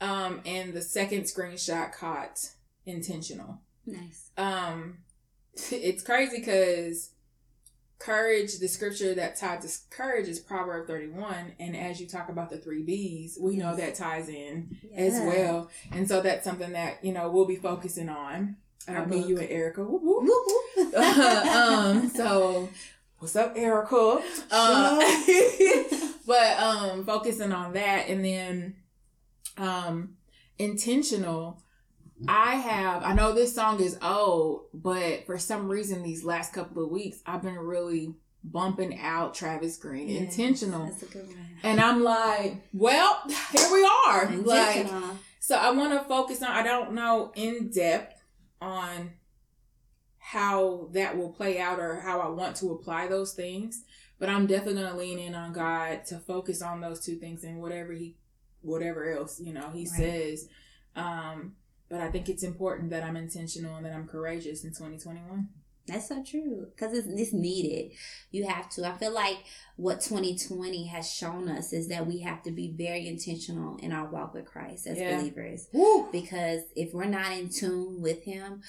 um, 0.00 0.40
and 0.44 0.72
the 0.72 0.82
second 0.82 1.22
screenshot 1.22 1.92
caught 1.92 2.38
intentional. 2.86 3.60
Nice. 3.86 4.30
Um, 4.36 4.98
it's 5.70 6.02
crazy 6.02 6.38
because 6.38 7.10
courage, 7.98 8.58
the 8.58 8.68
scripture 8.68 9.14
that 9.14 9.36
tied 9.36 9.60
to 9.62 9.68
courage 9.90 10.28
is 10.28 10.38
Proverb 10.38 10.86
31. 10.86 11.52
And 11.58 11.76
as 11.76 12.00
you 12.00 12.06
talk 12.06 12.28
about 12.28 12.50
the 12.50 12.58
three 12.58 12.82
B's, 12.82 13.38
we 13.40 13.56
know 13.56 13.74
that 13.74 13.94
ties 13.94 14.28
in 14.28 14.76
yeah. 14.90 14.98
as 14.98 15.20
well. 15.20 15.70
And 15.92 16.08
so 16.08 16.20
that's 16.20 16.44
something 16.44 16.72
that, 16.72 17.04
you 17.04 17.12
know, 17.12 17.30
we'll 17.30 17.46
be 17.46 17.56
focusing 17.56 18.08
on. 18.08 18.56
Uh, 18.86 19.04
me, 19.04 19.22
you, 19.22 19.36
and 19.36 19.50
Erica. 19.50 19.84
Whoop, 19.84 20.02
whoop. 20.02 20.94
um, 20.96 22.08
so 22.08 22.70
what's 23.18 23.36
up, 23.36 23.52
Erica? 23.54 24.22
Uh, 24.50 25.18
but 26.26 26.58
um, 26.58 27.04
focusing 27.04 27.52
on 27.52 27.74
that 27.74 28.08
and 28.08 28.24
then 28.24 28.76
um, 29.58 30.14
intentional 30.58 31.60
I 32.26 32.56
have, 32.56 33.04
I 33.04 33.14
know 33.14 33.32
this 33.32 33.54
song 33.54 33.80
is 33.80 33.96
old, 34.02 34.66
but 34.74 35.26
for 35.26 35.38
some 35.38 35.68
reason, 35.68 36.02
these 36.02 36.24
last 36.24 36.52
couple 36.52 36.82
of 36.82 36.90
weeks, 36.90 37.18
I've 37.24 37.42
been 37.42 37.58
really 37.58 38.14
bumping 38.42 38.98
out 38.98 39.34
Travis 39.34 39.76
Greene 39.76 40.08
yes, 40.08 40.22
intentional. 40.22 40.90
And 41.62 41.80
I'm 41.80 42.02
like, 42.02 42.56
well, 42.72 43.20
here 43.52 43.68
we 43.72 43.88
are. 44.06 44.30
Like, 44.30 44.88
so 45.38 45.56
I 45.56 45.70
want 45.70 45.92
to 45.92 46.08
focus 46.08 46.42
on, 46.42 46.50
I 46.50 46.62
don't 46.62 46.92
know 46.92 47.32
in 47.36 47.70
depth 47.70 48.20
on 48.60 49.12
how 50.18 50.88
that 50.92 51.16
will 51.16 51.30
play 51.30 51.58
out 51.60 51.78
or 51.78 52.00
how 52.00 52.20
I 52.20 52.28
want 52.28 52.56
to 52.56 52.72
apply 52.72 53.06
those 53.06 53.32
things, 53.32 53.84
but 54.18 54.28
I'm 54.28 54.46
definitely 54.46 54.82
going 54.82 54.92
to 54.92 54.98
lean 54.98 55.18
in 55.18 55.34
on 55.34 55.52
God 55.52 56.04
to 56.06 56.18
focus 56.18 56.62
on 56.62 56.80
those 56.80 57.00
two 57.00 57.14
things 57.16 57.44
and 57.44 57.62
whatever 57.62 57.92
he, 57.92 58.16
whatever 58.60 59.10
else, 59.10 59.40
you 59.40 59.52
know, 59.52 59.70
he 59.72 59.80
right. 59.80 59.88
says. 59.88 60.48
Um, 60.96 61.54
but 61.88 62.00
I 62.00 62.10
think 62.10 62.28
it's 62.28 62.42
important 62.42 62.90
that 62.90 63.02
I'm 63.02 63.16
intentional 63.16 63.76
and 63.76 63.86
that 63.86 63.92
I'm 63.92 64.06
courageous 64.06 64.64
in 64.64 64.70
2021. 64.70 65.48
That's 65.88 66.08
so 66.08 66.22
true 66.22 66.66
because 66.74 66.96
it's, 66.96 67.08
it's 67.08 67.32
needed. 67.32 67.92
You 68.30 68.46
have 68.46 68.68
to. 68.70 68.86
I 68.86 68.92
feel 68.92 69.12
like 69.12 69.38
what 69.76 70.02
2020 70.02 70.86
has 70.88 71.10
shown 71.10 71.48
us 71.48 71.72
is 71.72 71.88
that 71.88 72.06
we 72.06 72.20
have 72.20 72.42
to 72.42 72.50
be 72.50 72.74
very 72.76 73.08
intentional 73.08 73.78
in 73.78 73.90
our 73.92 74.06
walk 74.06 74.34
with 74.34 74.44
Christ 74.44 74.86
as 74.86 74.98
yeah. 74.98 75.16
believers. 75.16 75.68
Woo. 75.72 76.08
Because 76.12 76.62
if 76.76 76.92
we're 76.92 77.06
not 77.06 77.32
in 77.32 77.48
tune 77.48 78.02
with 78.02 78.22
Him, 78.24 78.60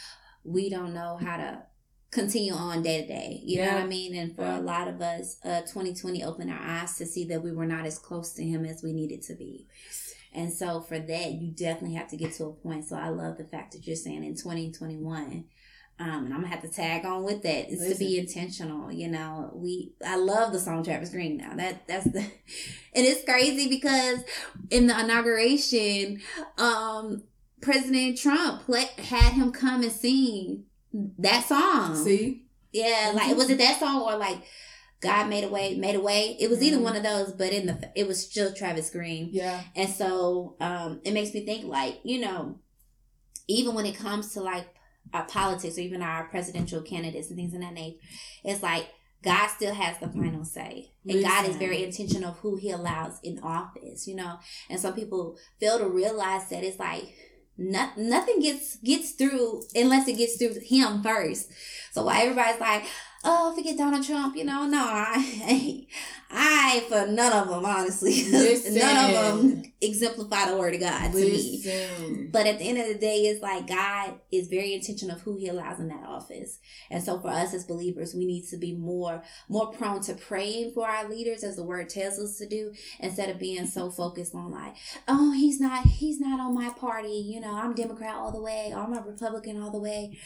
we 0.46 0.70
don't 0.70 0.94
know 0.94 1.18
how 1.18 1.38
to 1.38 1.64
continue 2.12 2.54
on 2.54 2.82
day 2.82 3.02
to 3.02 3.08
day. 3.08 3.42
You 3.44 3.60
yeah. 3.60 3.66
know 3.66 3.74
what 3.76 3.84
I 3.84 3.88
mean? 3.88 4.16
And 4.16 4.34
for 4.34 4.44
yeah. 4.44 4.60
a 4.60 4.62
lot 4.62 4.88
of 4.88 5.02
us, 5.02 5.38
uh, 5.44 5.62
2020 5.62 6.24
opened 6.24 6.52
our 6.52 6.62
eyes 6.62 6.98
to 6.98 7.06
see 7.06 7.26
that 7.26 7.44
we 7.44 7.52
were 7.52 7.68
not 7.68 7.86
as 7.86 8.00
close 8.00 8.32
to 8.34 8.44
Him 8.44 8.66
as 8.66 8.82
we 8.82 8.94
needed 8.94 9.22
to 9.24 9.36
be. 9.36 9.68
And 10.34 10.54
so 10.54 10.82
for 10.82 11.00
that, 11.00 11.32
you 11.32 11.52
definitely 11.52 11.96
have 11.96 12.10
to 12.10 12.18
get 12.18 12.34
to 12.34 12.46
a 12.46 12.54
point. 12.54 12.86
So 12.86 12.96
I 12.96 13.10
love 13.10 13.38
the 13.38 13.44
fact 13.44 13.74
that 13.74 13.88
you're 13.88 13.96
saying 13.96 14.24
in 14.24 14.36
2021, 14.36 15.46
um, 16.02 16.26
and 16.26 16.34
I'm 16.34 16.42
gonna 16.42 16.48
have 16.48 16.62
to 16.62 16.70
tag 16.70 17.04
on 17.06 17.24
with 17.24 17.42
that. 17.44 17.70
Is 17.70 17.92
to 17.92 17.98
be 17.98 18.18
intentional. 18.18 18.92
You 18.92 19.10
know, 19.10 19.52
we 19.54 19.94
I 20.06 20.16
love 20.16 20.54
the 20.54 20.60
song 20.60 20.84
Travis 20.84 21.10
Greene. 21.10 21.38
Now 21.38 21.56
that 21.56 21.88
that's 21.88 22.06
the, 22.06 22.20
and 22.20 22.30
it's 22.94 23.26
crazy 23.26 23.68
because 23.68 24.20
in 24.70 24.88
the 24.88 24.98
inauguration, 24.98 26.22
um, 26.58 27.24
President 27.62 28.18
Trump 28.18 28.64
play, 28.64 28.86
had 28.98 29.34
him 29.34 29.52
come 29.52 29.82
and 29.82 29.92
sing 29.92 30.66
that 31.18 31.46
song. 31.46 31.96
See, 31.96 32.46
yeah, 32.72 33.12
like 33.14 33.36
was 33.36 33.50
it 33.50 33.58
that 33.58 33.80
song 33.80 34.02
or 34.02 34.16
like 34.16 34.38
God 35.02 35.30
made 35.30 35.44
a 35.44 35.50
way, 35.50 35.76
made 35.76 35.96
a 35.96 36.02
way? 36.02 36.36
It 36.40 36.50
was 36.50 36.62
either 36.62 36.78
Mhm. 36.78 36.82
one 36.84 36.96
of 36.96 37.04
those, 37.04 37.32
but 37.32 37.54
in 37.54 37.68
the 37.68 37.92
it 37.96 38.08
was 38.08 38.22
still 38.30 38.54
Travis 38.54 38.90
Greene. 38.90 39.30
yeah, 39.32 39.62
And 39.76 39.90
so 39.90 40.56
um, 40.60 41.00
it 41.06 41.14
makes 41.14 41.34
me 41.34 41.46
think 41.46 41.66
like, 41.66 42.00
you 42.04 42.20
know, 42.20 42.60
even 43.48 43.74
when 43.76 43.86
it 43.86 43.96
comes 43.96 44.34
to 44.34 44.42
like 44.42 44.68
our 45.14 45.26
politics 45.26 45.78
or 45.78 45.82
even 45.82 46.02
our 46.02 46.26
presidential 46.28 46.82
candidates 46.82 47.30
and 47.30 47.38
things 47.38 47.54
in 47.54 47.62
that 47.62 47.74
nature, 47.74 47.98
it's 48.44 48.62
like 48.62 48.88
God 49.24 49.48
still 49.48 49.74
has 49.74 49.98
the 50.00 50.08
final 50.10 50.46
say. 50.46 50.92
And 51.08 51.22
God 51.24 51.46
is 51.50 51.56
very 51.56 51.84
intentional 51.84 52.30
of 52.32 52.38
who 52.40 52.58
he 52.58 52.70
allows 52.72 53.20
in 53.24 53.40
office, 53.40 54.08
you 54.08 54.16
know. 54.16 54.38
And 54.70 54.80
some 54.80 54.94
people 54.94 55.38
fail 55.60 55.80
to 55.80 55.88
realize 55.90 56.48
that 56.50 56.64
it's 56.64 56.78
like 56.80 57.14
not, 57.58 57.98
nothing 57.98 58.40
gets 58.40 58.78
gets 58.78 59.12
through 59.14 59.64
unless 59.76 60.08
it 60.08 60.18
gets 60.18 60.38
through 60.38 60.60
him 60.62 61.02
first. 61.04 61.50
So 61.92 62.04
while 62.04 62.22
everybody's 62.22 62.62
like, 62.62 62.84
oh, 63.24 63.54
forget 63.56 63.78
Donald 63.78 64.06
Trump, 64.06 64.36
you 64.36 64.44
know, 64.44 64.66
no, 64.68 64.80
I, 64.82 65.86
I 66.32 66.74
ain't 66.76 66.86
for 66.86 67.08
none 67.08 67.34
of 67.34 67.50
them, 67.50 67.66
honestly. 67.66 68.24
none 68.32 69.06
of 69.06 69.38
them 69.38 69.69
exemplify 69.82 70.50
the 70.50 70.58
word 70.58 70.74
of 70.74 70.82
God 70.82 71.12
to 71.12 71.18
me. 71.18 71.58
But 72.32 72.48
at 72.48 72.60
the 72.60 72.66
end 72.66 72.78
of 72.80 72.88
the 72.88 72.98
day, 73.00 73.22
it's 73.22 73.42
like 73.42 73.68
God 73.68 74.20
is 74.32 74.48
very 74.48 74.74
intentional 74.74 75.16
of 75.16 75.22
who 75.22 75.38
He 75.38 75.48
allows 75.48 75.80
in 75.80 75.88
that 75.88 76.06
office, 76.06 76.60
and 76.90 77.04
so 77.04 77.20
for 77.20 77.30
us 77.30 77.54
as 77.54 77.64
believers, 77.66 78.14
we 78.14 78.26
need 78.26 78.48
to 78.50 78.58
be 78.58 78.76
more 78.76 79.24
more 79.48 79.72
prone 79.72 80.02
to 80.02 80.14
praying 80.14 80.72
for 80.74 80.88
our 80.88 81.10
leaders, 81.10 81.44
as 81.44 81.56
the 81.56 81.64
Word 81.64 81.90
tells 81.90 82.20
us 82.20 82.38
to 82.38 82.48
do, 82.48 82.74
instead 83.00 83.30
of 83.30 83.40
being 83.40 83.68
so 83.68 83.90
focused 83.90 84.36
on 84.36 84.52
like, 84.52 84.76
oh, 85.08 85.32
he's 85.32 85.60
not 85.60 85.86
he's 85.86 86.20
not 86.20 86.40
on 86.40 86.54
my 86.54 86.70
party, 86.70 87.26
you 87.34 87.40
know, 87.40 87.54
I'm 87.54 87.74
Democrat 87.74 88.16
all 88.16 88.32
the 88.32 88.42
way, 88.42 88.72
or 88.74 88.80
I'm 88.80 88.94
a 88.94 89.02
Republican 89.02 89.62
all 89.62 89.72
the 89.72 89.80
way. 89.80 90.18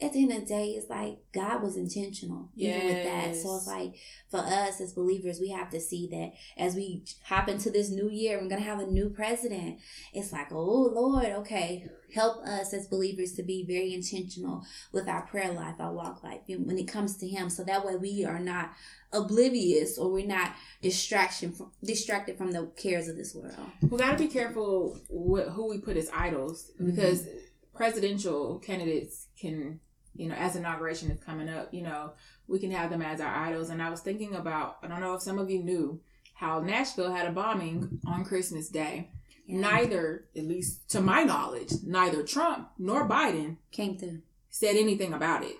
At 0.00 0.14
the 0.14 0.22
end 0.22 0.32
of 0.32 0.40
the 0.40 0.46
day, 0.46 0.68
it's 0.70 0.88
like 0.88 1.18
God 1.34 1.62
was 1.62 1.76
intentional 1.76 2.48
even 2.56 2.86
with 2.86 3.04
that. 3.04 3.36
So 3.36 3.56
it's 3.56 3.66
like 3.66 3.94
for 4.30 4.38
us 4.38 4.80
as 4.80 4.92
believers, 4.92 5.40
we 5.40 5.50
have 5.50 5.70
to 5.70 5.80
see 5.80 6.08
that 6.10 6.32
as 6.62 6.74
we 6.74 7.04
hop 7.24 7.48
into 7.48 7.70
this 7.70 7.90
new 7.90 8.08
year, 8.08 8.40
we're 8.40 8.48
gonna 8.48 8.62
have 8.62 8.80
a 8.80 8.86
new 8.86 8.99
president 9.08 9.78
it's 10.12 10.32
like, 10.32 10.52
oh 10.52 10.90
Lord, 10.92 11.26
okay, 11.26 11.88
help 12.14 12.44
us 12.44 12.74
as 12.74 12.86
believers 12.88 13.32
to 13.34 13.42
be 13.42 13.64
very 13.64 13.94
intentional 13.94 14.62
with 14.92 15.08
our 15.08 15.22
prayer 15.22 15.52
life, 15.52 15.76
our 15.78 15.92
walk 15.94 16.22
life, 16.22 16.40
when 16.48 16.76
it 16.76 16.88
comes 16.88 17.16
to 17.18 17.26
Him, 17.28 17.48
so 17.48 17.64
that 17.64 17.86
way 17.86 17.96
we 17.96 18.24
are 18.26 18.40
not 18.40 18.72
oblivious 19.12 19.98
or 19.98 20.10
we're 20.12 20.26
not 20.26 20.52
distraction 20.82 21.52
from, 21.52 21.70
distracted 21.82 22.36
from 22.36 22.50
the 22.52 22.70
cares 22.76 23.08
of 23.08 23.16
this 23.16 23.34
world. 23.34 23.54
we 23.82 23.96
got 23.98 24.12
to 24.12 24.18
be 24.18 24.28
careful 24.28 24.98
with 25.08 25.48
who 25.48 25.68
we 25.68 25.78
put 25.78 25.96
as 25.96 26.10
idols 26.14 26.70
Mm-hmm. 26.80 26.90
because 26.90 27.26
presidential 27.74 28.58
candidates 28.58 29.28
can, 29.40 29.80
you 30.14 30.28
know, 30.28 30.34
as 30.34 30.56
inauguration 30.56 31.10
is 31.10 31.22
coming 31.24 31.48
up, 31.48 31.72
you 31.72 31.82
know, 31.82 32.12
we 32.46 32.58
can 32.58 32.70
have 32.70 32.90
them 32.90 33.02
as 33.02 33.20
our 33.20 33.34
idols. 33.34 33.70
And 33.70 33.82
I 33.82 33.90
was 33.90 34.00
thinking 34.00 34.34
about, 34.34 34.78
I 34.82 34.88
don't 34.88 35.00
know 35.00 35.14
if 35.14 35.22
some 35.22 35.38
of 35.38 35.50
you 35.50 35.62
knew 35.62 36.00
how 36.40 36.60
Nashville 36.60 37.12
had 37.12 37.26
a 37.26 37.32
bombing 37.32 38.00
on 38.06 38.24
Christmas 38.24 38.68
Day. 38.70 39.10
Neither, 39.46 40.24
at 40.34 40.44
least 40.44 40.88
to 40.90 41.00
my 41.00 41.22
knowledge, 41.22 41.72
neither 41.84 42.22
Trump 42.22 42.70
nor 42.78 43.06
Biden 43.08 43.56
came 43.72 43.98
through. 43.98 44.22
said 44.48 44.76
anything 44.76 45.12
about 45.12 45.44
it. 45.44 45.56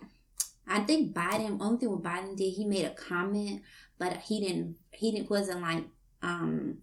I 0.67 0.81
think 0.81 1.13
Biden. 1.15 1.59
Only 1.61 1.79
thing 1.81 1.91
what 1.91 2.03
Biden 2.03 2.37
did, 2.37 2.53
he 2.53 2.65
made 2.65 2.85
a 2.87 2.91
comment, 2.95 3.63
but 3.99 4.17
he 4.19 4.41
didn't. 4.41 4.77
He 4.93 5.11
didn't 5.13 5.29
wasn't 5.29 5.61
like 5.61 5.85
um 6.23 6.79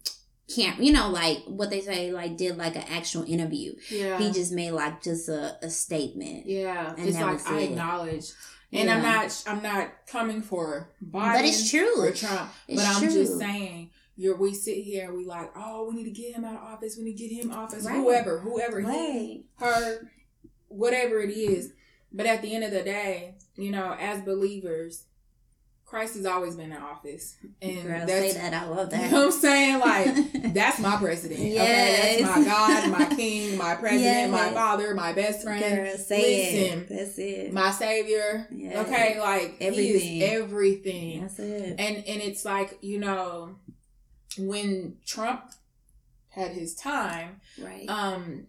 can't 0.54 0.82
you 0.82 0.92
know 0.92 1.10
like 1.10 1.44
what 1.46 1.70
they 1.70 1.82
say 1.82 2.12
like 2.12 2.38
did 2.38 2.58
like 2.58 2.75
an 2.75 2.86
actual 2.89 3.24
interview. 3.24 3.74
Yeah. 3.89 4.18
He 4.18 4.32
just 4.32 4.51
made 4.51 4.72
like 4.72 5.01
just 5.01 5.27
a, 5.30 5.58
a 5.62 5.70
statement. 5.70 6.46
yeah. 6.46 6.94
And 6.98 7.08
it's 7.08 7.18
like 7.20 7.34
was 7.34 7.46
I 7.48 7.60
it. 7.60 7.72
acknowledge. 7.72 8.32
And 8.74 8.90
I'm 8.90 9.02
not 9.02 9.44
I'm 9.48 9.64
not 9.64 9.92
coming 10.08 10.42
for 10.42 10.90
Biden 11.04 11.34
But 11.34 11.46
it's 11.46 11.70
true. 11.70 12.02
or 12.02 12.12
Trump. 12.12 12.50
It's 12.68 12.82
but 12.84 12.90
I'm 12.96 13.02
true. 13.04 13.12
just 13.14 13.38
saying 13.40 13.92
you're 14.18 14.36
we 14.36 14.54
sit 14.54 14.84
here 14.84 15.08
and 15.08 15.16
we 15.18 15.26
like, 15.26 15.52
oh, 15.56 15.88
we 15.90 15.96
need 15.96 16.04
to 16.06 16.12
get 16.22 16.34
him 16.36 16.44
out 16.44 16.56
of 16.56 16.64
office, 16.64 16.98
we 16.98 17.04
need 17.04 17.18
to 17.18 17.28
get 17.28 17.44
him 17.44 17.52
office, 17.52 17.86
Right. 17.86 17.96
whoever, 17.96 18.40
whoever 18.40 18.82
he 18.82 19.46
her, 19.60 20.10
whatever 20.68 21.20
it 21.20 21.30
is. 21.30 21.72
But 22.12 22.26
at 22.26 22.42
the 22.42 22.54
end 22.56 22.64
of 22.64 22.72
the 22.72 22.84
day, 22.84 23.36
you 23.56 23.70
know, 23.72 23.96
as 24.00 24.22
believers, 24.22 25.04
Christ 25.86 26.16
has 26.16 26.26
always 26.26 26.56
been 26.56 26.72
in 26.72 26.78
office. 26.82 27.38
And 27.62 27.84
Girl, 27.84 28.06
that's 28.06 28.34
say 28.34 28.34
that. 28.34 28.54
I 28.54 28.66
love 28.68 28.90
that. 28.92 29.04
you 29.06 29.12
know 29.12 29.26
what 29.28 29.34
I'm 29.36 29.40
saying? 29.40 29.80
Like 29.80 30.08
that's 30.58 30.80
my 30.80 30.96
president. 30.98 31.40
Okay, 31.40 31.54
Yes. 31.54 32.22
that's 32.22 32.38
my 32.38 32.44
God, 32.46 33.00
my 33.10 33.16
King, 33.16 33.58
my 33.58 33.76
president, 33.76 34.32
my 34.32 34.52
father, 34.52 34.94
my 34.94 35.14
best 35.14 35.44
friend, 35.44 35.62
Girl, 35.64 35.98
say 35.98 36.22
Listen. 36.54 36.80
it. 36.80 36.90
That's 36.90 37.18
it. 37.18 37.54
my 37.54 37.72
savior. 37.72 38.48
Yes. 38.52 38.86
Okay, 38.88 39.20
like 39.20 39.56
Everything. 39.62 40.00
he 40.02 40.24
is 40.24 40.32
everything. 40.42 41.22
That's 41.22 41.40
it. 41.40 41.76
And 41.80 41.98
and 41.98 42.22
it's 42.22 42.44
like, 42.46 42.78
you 42.82 43.00
know, 43.00 43.56
when 44.38 44.98
Trump 45.06 45.42
had 46.30 46.52
his 46.52 46.76
time, 46.76 47.42
Right. 47.60 47.88
um 47.90 48.48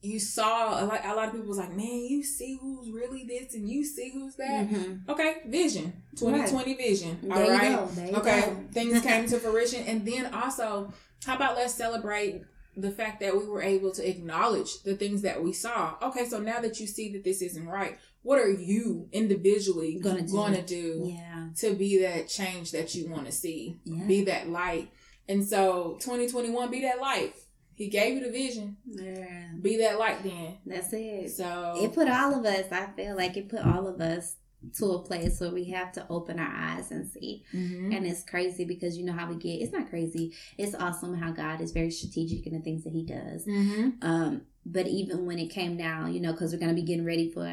you 0.00 0.20
saw 0.20 0.80
a 0.80 0.86
lot, 0.86 1.04
a 1.04 1.12
lot 1.12 1.26
of 1.26 1.32
people 1.32 1.48
was 1.48 1.58
like, 1.58 1.72
man, 1.74 2.06
you 2.08 2.22
see 2.22 2.56
who's 2.60 2.88
really 2.88 3.24
this 3.24 3.52
and 3.54 3.68
you 3.68 3.84
see 3.84 4.10
who's 4.14 4.36
that. 4.36 4.68
Mhm. 4.70 5.08
Okay, 5.08 5.38
vision, 5.48 5.92
2020 6.16 6.74
vision. 6.74 7.18
There 7.20 7.32
All 7.36 7.50
right. 7.50 7.88
There 7.96 8.14
Okay, 8.14 8.52
things 8.72 9.00
came 9.02 9.26
to 9.30 9.40
fruition. 9.40 9.82
And 9.88 10.06
then 10.06 10.32
also, 10.32 10.92
how 11.24 11.36
about 11.36 11.56
let's 11.56 11.74
celebrate 11.74 12.42
the 12.76 12.90
fact 12.92 13.18
that 13.20 13.36
we 13.36 13.44
were 13.46 13.62
able 13.62 13.90
to 13.90 14.08
acknowledge 14.08 14.82
the 14.84 14.94
things 14.94 15.22
that 15.22 15.42
we 15.42 15.52
saw. 15.52 15.94
Okay, 16.00 16.24
so 16.26 16.38
now 16.38 16.60
that 16.60 16.78
you 16.78 16.86
see 16.86 17.12
that 17.12 17.24
this 17.24 17.42
isn't 17.42 17.66
right, 17.66 17.98
what 18.22 18.38
are 18.38 18.50
you 18.52 19.08
individually 19.10 19.98
Gonna 20.00 20.22
do. 20.22 20.32
gonna 20.32 20.62
do 20.62 21.02
Yeah. 21.12 21.48
to 21.56 21.74
be 21.74 21.98
that 22.02 22.28
change 22.28 22.70
that 22.70 22.94
you 22.94 23.08
want 23.10 23.26
to 23.26 23.32
see? 23.32 23.80
Yeah. 23.84 24.04
Be 24.04 24.22
that 24.24 24.48
light. 24.48 24.90
And 25.28 25.44
so 25.46 25.98
2021, 26.00 26.70
be 26.70 26.82
that 26.82 27.00
light. 27.00 27.34
He 27.74 27.88
gave 27.88 28.14
you 28.14 28.24
the 28.24 28.30
vision. 28.30 28.76
yeah. 28.86 29.48
Be 29.60 29.76
that 29.78 29.98
light 29.98 30.22
then. 30.22 30.58
That's 30.64 30.92
it. 30.92 31.30
So 31.32 31.74
It 31.82 31.92
put 31.94 32.08
all 32.08 32.32
of 32.38 32.44
us, 32.44 32.70
I 32.70 32.86
feel 32.96 33.16
like 33.16 33.36
it 33.36 33.48
put 33.48 33.60
all 33.66 33.88
of 33.88 34.00
us 34.00 34.36
to 34.78 34.86
a 34.92 34.98
place 35.02 35.40
where 35.40 35.50
we 35.52 35.64
have 35.66 35.92
to 35.92 36.06
open 36.10 36.38
our 36.38 36.52
eyes 36.52 36.90
and 36.90 37.06
see. 37.08 37.44
Mhm. 37.54 37.96
And 37.96 38.06
it's 38.06 38.22
crazy 38.24 38.64
because 38.64 38.96
you 38.98 39.04
know 39.04 39.12
how 39.12 39.28
we 39.28 39.36
get, 39.36 39.60
it's 39.60 39.72
not 39.72 39.88
crazy. 39.88 40.32
It's 40.56 40.74
awesome 40.74 41.14
how 41.14 41.30
God 41.32 41.60
is 41.60 41.72
very 41.72 41.90
strategic 41.90 42.46
in 42.46 42.54
the 42.54 42.60
things 42.60 42.84
that 42.84 42.92
he 42.92 43.04
does. 43.04 43.46
Mhm. 43.46 43.94
Um, 44.02 44.42
but 44.66 44.86
even 44.88 45.26
when 45.26 45.38
it 45.38 45.48
came 45.50 45.76
down, 45.76 46.12
you 46.12 46.20
know, 46.20 46.32
because 46.32 46.52
we're 46.52 46.58
gonna 46.58 46.74
be 46.74 46.82
getting 46.82 47.04
ready 47.04 47.30
for 47.30 47.46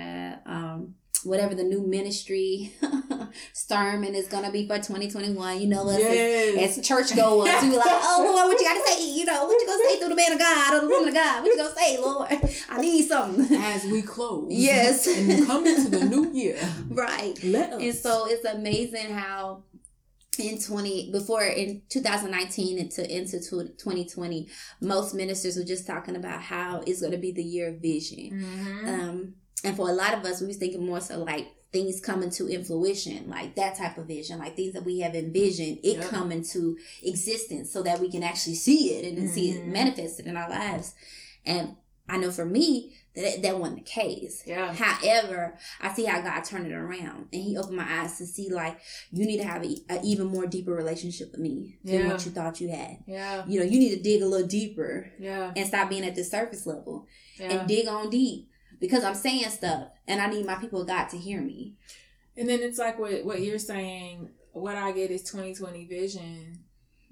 um 0.45 0.95
whatever 1.23 1.55
the 1.55 1.63
new 1.63 1.81
ministry 1.81 2.73
sermon 3.53 4.15
is 4.15 4.27
gonna 4.27 4.51
be 4.51 4.67
for 4.67 4.77
2021. 4.77 5.61
You 5.61 5.67
know 5.67 5.87
us 5.89 5.95
as, 5.97 6.01
Yes. 6.03 6.77
as 6.77 6.87
churchgoers, 6.87 7.61
we 7.63 7.69
were 7.69 7.77
like, 7.77 7.85
oh 7.87 8.31
Lord, 8.35 8.47
what 8.49 8.59
you 8.59 8.65
gotta 8.65 8.81
say? 8.87 9.09
You 9.11 9.25
know, 9.25 9.45
what 9.45 9.59
you 9.61 9.67
gonna 9.67 9.83
say 9.89 9.99
through 9.99 10.09
the 10.09 10.15
man 10.15 10.31
of 10.33 10.39
God 10.39 10.73
or 10.73 10.81
the 10.81 10.87
woman 10.87 11.07
of 11.09 11.13
God? 11.13 11.41
What 11.43 11.51
you 11.51 11.57
gonna 11.57 11.75
say, 11.75 11.97
Lord? 11.97 12.55
I 12.69 12.81
need 12.81 13.07
something. 13.07 13.57
As 13.57 13.83
we 13.85 14.01
close. 14.01 14.47
Yes. 14.51 15.07
And 15.07 15.45
come 15.47 15.65
into 15.65 15.89
the 15.89 16.05
new 16.05 16.31
year. 16.31 16.57
right. 16.89 17.41
And 17.43 17.93
so 17.95 18.25
it's 18.27 18.45
amazing 18.45 19.11
how 19.13 19.63
in 20.37 20.59
20 20.61 21.11
before 21.11 21.43
in 21.43 21.81
2019 21.87 22.77
into 22.77 23.09
into 23.17 23.39
2020 23.39 24.49
most 24.81 25.13
ministers 25.15 25.55
were 25.55 25.63
just 25.63 25.87
talking 25.87 26.17
about 26.17 26.41
how 26.41 26.81
it's 26.85 26.99
going 26.99 27.13
to 27.13 27.17
be 27.17 27.31
the 27.31 27.41
year 27.41 27.69
of 27.69 27.75
vision 27.81 28.31
Mhm. 28.31 28.87
um 28.99 29.33
and 29.63 29.77
for 29.77 29.89
a 29.89 29.93
lot 29.93 30.13
of 30.13 30.25
us 30.25 30.41
we 30.41 30.47
was 30.47 30.57
thinking 30.57 30.85
more 30.85 30.99
so 30.99 31.23
like 31.23 31.47
things 31.75 31.99
coming 31.99 32.29
to 32.31 32.63
fruition 32.63 33.29
like 33.29 33.53
that 33.55 33.75
type 33.75 33.97
of 33.97 34.05
vision 34.07 34.39
like 34.39 34.55
things 34.55 34.73
that 34.73 34.85
we 34.85 34.99
have 35.01 35.13
envisioned 35.15 35.77
it 35.83 35.97
Yep. 35.97 36.09
come 36.09 36.31
into 36.31 36.77
existence 37.03 37.71
so 37.71 37.83
that 37.83 37.99
we 37.99 38.09
can 38.09 38.23
actually 38.23 38.55
see 38.55 38.93
it 38.95 39.05
and 39.05 39.17
then 39.17 39.27
see 39.27 39.51
it 39.51 39.61
Mhm. 39.61 39.71
manifested 39.79 40.25
in 40.25 40.37
our 40.37 40.49
lives 40.49 40.93
and 41.45 41.75
i 42.07 42.17
know 42.17 42.31
for 42.31 42.45
me 42.45 42.95
that 43.15 43.41
that 43.43 43.59
wasn't 43.59 43.77
the 43.77 43.89
case 44.01 44.43
yeah. 44.45 44.73
However, 44.73 45.57
I 45.79 45.93
see 45.95 46.03
how 46.03 46.19
God 46.21 46.41
turned 46.43 46.67
it 46.67 46.73
around, 46.73 47.21
and 47.31 47.41
He 47.47 47.55
opened 47.57 47.77
my 47.77 47.89
eyes 48.01 48.17
to 48.17 48.25
see 48.25 48.49
like 48.49 48.75
you 49.09 49.25
need 49.25 49.37
to 49.37 49.45
have 49.51 49.63
a, 49.63 49.73
a 49.89 50.01
even 50.03 50.27
more 50.27 50.45
deeper 50.45 50.73
relationship 50.73 51.31
with 51.31 51.39
me 51.39 51.77
than 51.85 51.99
Yeah. 52.01 52.07
what 52.09 52.25
you 52.25 52.31
thought 52.33 52.59
you 52.59 52.67
had. 52.67 52.97
Yeah. 53.07 53.45
You 53.47 53.59
know, 53.59 53.65
you 53.65 53.79
need 53.79 53.95
to 53.95 54.01
dig 54.09 54.21
a 54.21 54.25
little 54.27 54.45
deeper 54.59 55.11
Yeah. 55.17 55.53
and 55.55 55.65
stop 55.65 55.89
being 55.89 56.03
at 56.03 56.15
the 56.15 56.25
surface 56.25 56.65
level 56.65 57.07
Yeah. 57.39 57.51
and 57.59 57.67
dig 57.69 57.87
on 57.87 58.09
deep 58.09 58.49
because 58.79 59.03
I'm 59.03 59.15
saying 59.15 59.49
stuff, 59.49 59.87
and 60.07 60.21
I 60.21 60.27
need 60.27 60.45
my 60.45 60.55
people 60.55 60.81
of 60.81 60.87
God 60.87 61.09
to 61.09 61.17
hear 61.17 61.41
me. 61.41 61.73
And 62.37 62.49
then 62.49 62.59
it's 62.61 62.77
like 62.79 62.99
what 62.99 63.23
what 63.25 63.41
you're 63.41 63.59
saying. 63.59 64.29
What 64.51 64.75
I 64.75 64.91
get 64.93 65.11
is 65.11 65.23
2020 65.23 65.85
vision. 65.85 66.59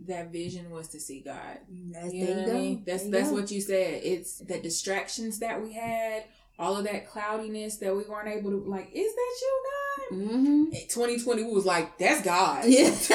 That 0.05 0.31
vision 0.31 0.69
was 0.69 0.87
to 0.89 0.99
see 0.99 1.21
God. 1.21 1.59
That's, 1.69 2.13
You 2.13 2.25
know 2.27 2.41
what 2.41 2.49
I 2.49 2.53
mean? 2.53 2.83
That's 2.85 3.05
you 3.05 3.11
that's 3.11 3.29
go. 3.29 3.35
what 3.35 3.51
you 3.51 3.61
said. 3.61 4.01
It's 4.03 4.39
the 4.39 4.59
distractions 4.59 5.39
that 5.39 5.61
we 5.61 5.73
had, 5.73 6.25
all 6.59 6.75
of 6.77 6.83
that 6.85 7.07
cloudiness 7.07 7.77
that 7.77 7.95
we 7.95 8.03
weren't 8.03 8.27
able 8.27 8.51
to 8.51 8.57
like, 8.69 8.89
is 8.93 9.13
that 9.13 9.35
you, 9.41 9.63
God? 9.69 10.17
Mm-hmm. 10.17 10.63
2020 10.89 11.43
we 11.43 11.51
was 11.53 11.65
like, 11.65 11.97
that's 11.97 12.21
God. 12.23 12.65
Yeah. 12.65 12.89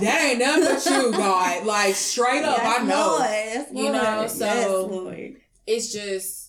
that 0.00 0.28
ain't 0.30 0.38
nothing 0.38 0.64
but 0.64 0.84
you, 0.86 1.12
God. 1.12 1.66
Like 1.66 1.94
straight 1.94 2.44
up, 2.44 2.58
Yes, 2.58 2.80
I 2.80 2.84
know. 2.84 3.06
Lord. 3.08 3.22
Yes, 3.22 3.68
You 3.72 3.92
know, 3.92 4.26
so- 4.26 5.10
yes. 5.14 5.32
It's 5.66 5.92
just 5.92 6.41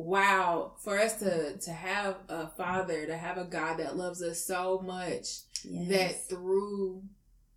wow 0.00 0.74
for 0.82 0.98
us 0.98 1.14
to 1.20 1.56
to 1.58 1.70
have 1.72 2.16
a 2.28 2.48
father, 2.48 3.06
to 3.06 3.16
have 3.16 3.38
a 3.38 3.44
God 3.44 3.78
that 3.78 3.96
loves 3.96 4.22
us 4.22 4.44
so 4.44 4.80
much 4.80 5.40
Yes. 5.64 5.88
that 5.90 6.28
through 6.28 7.02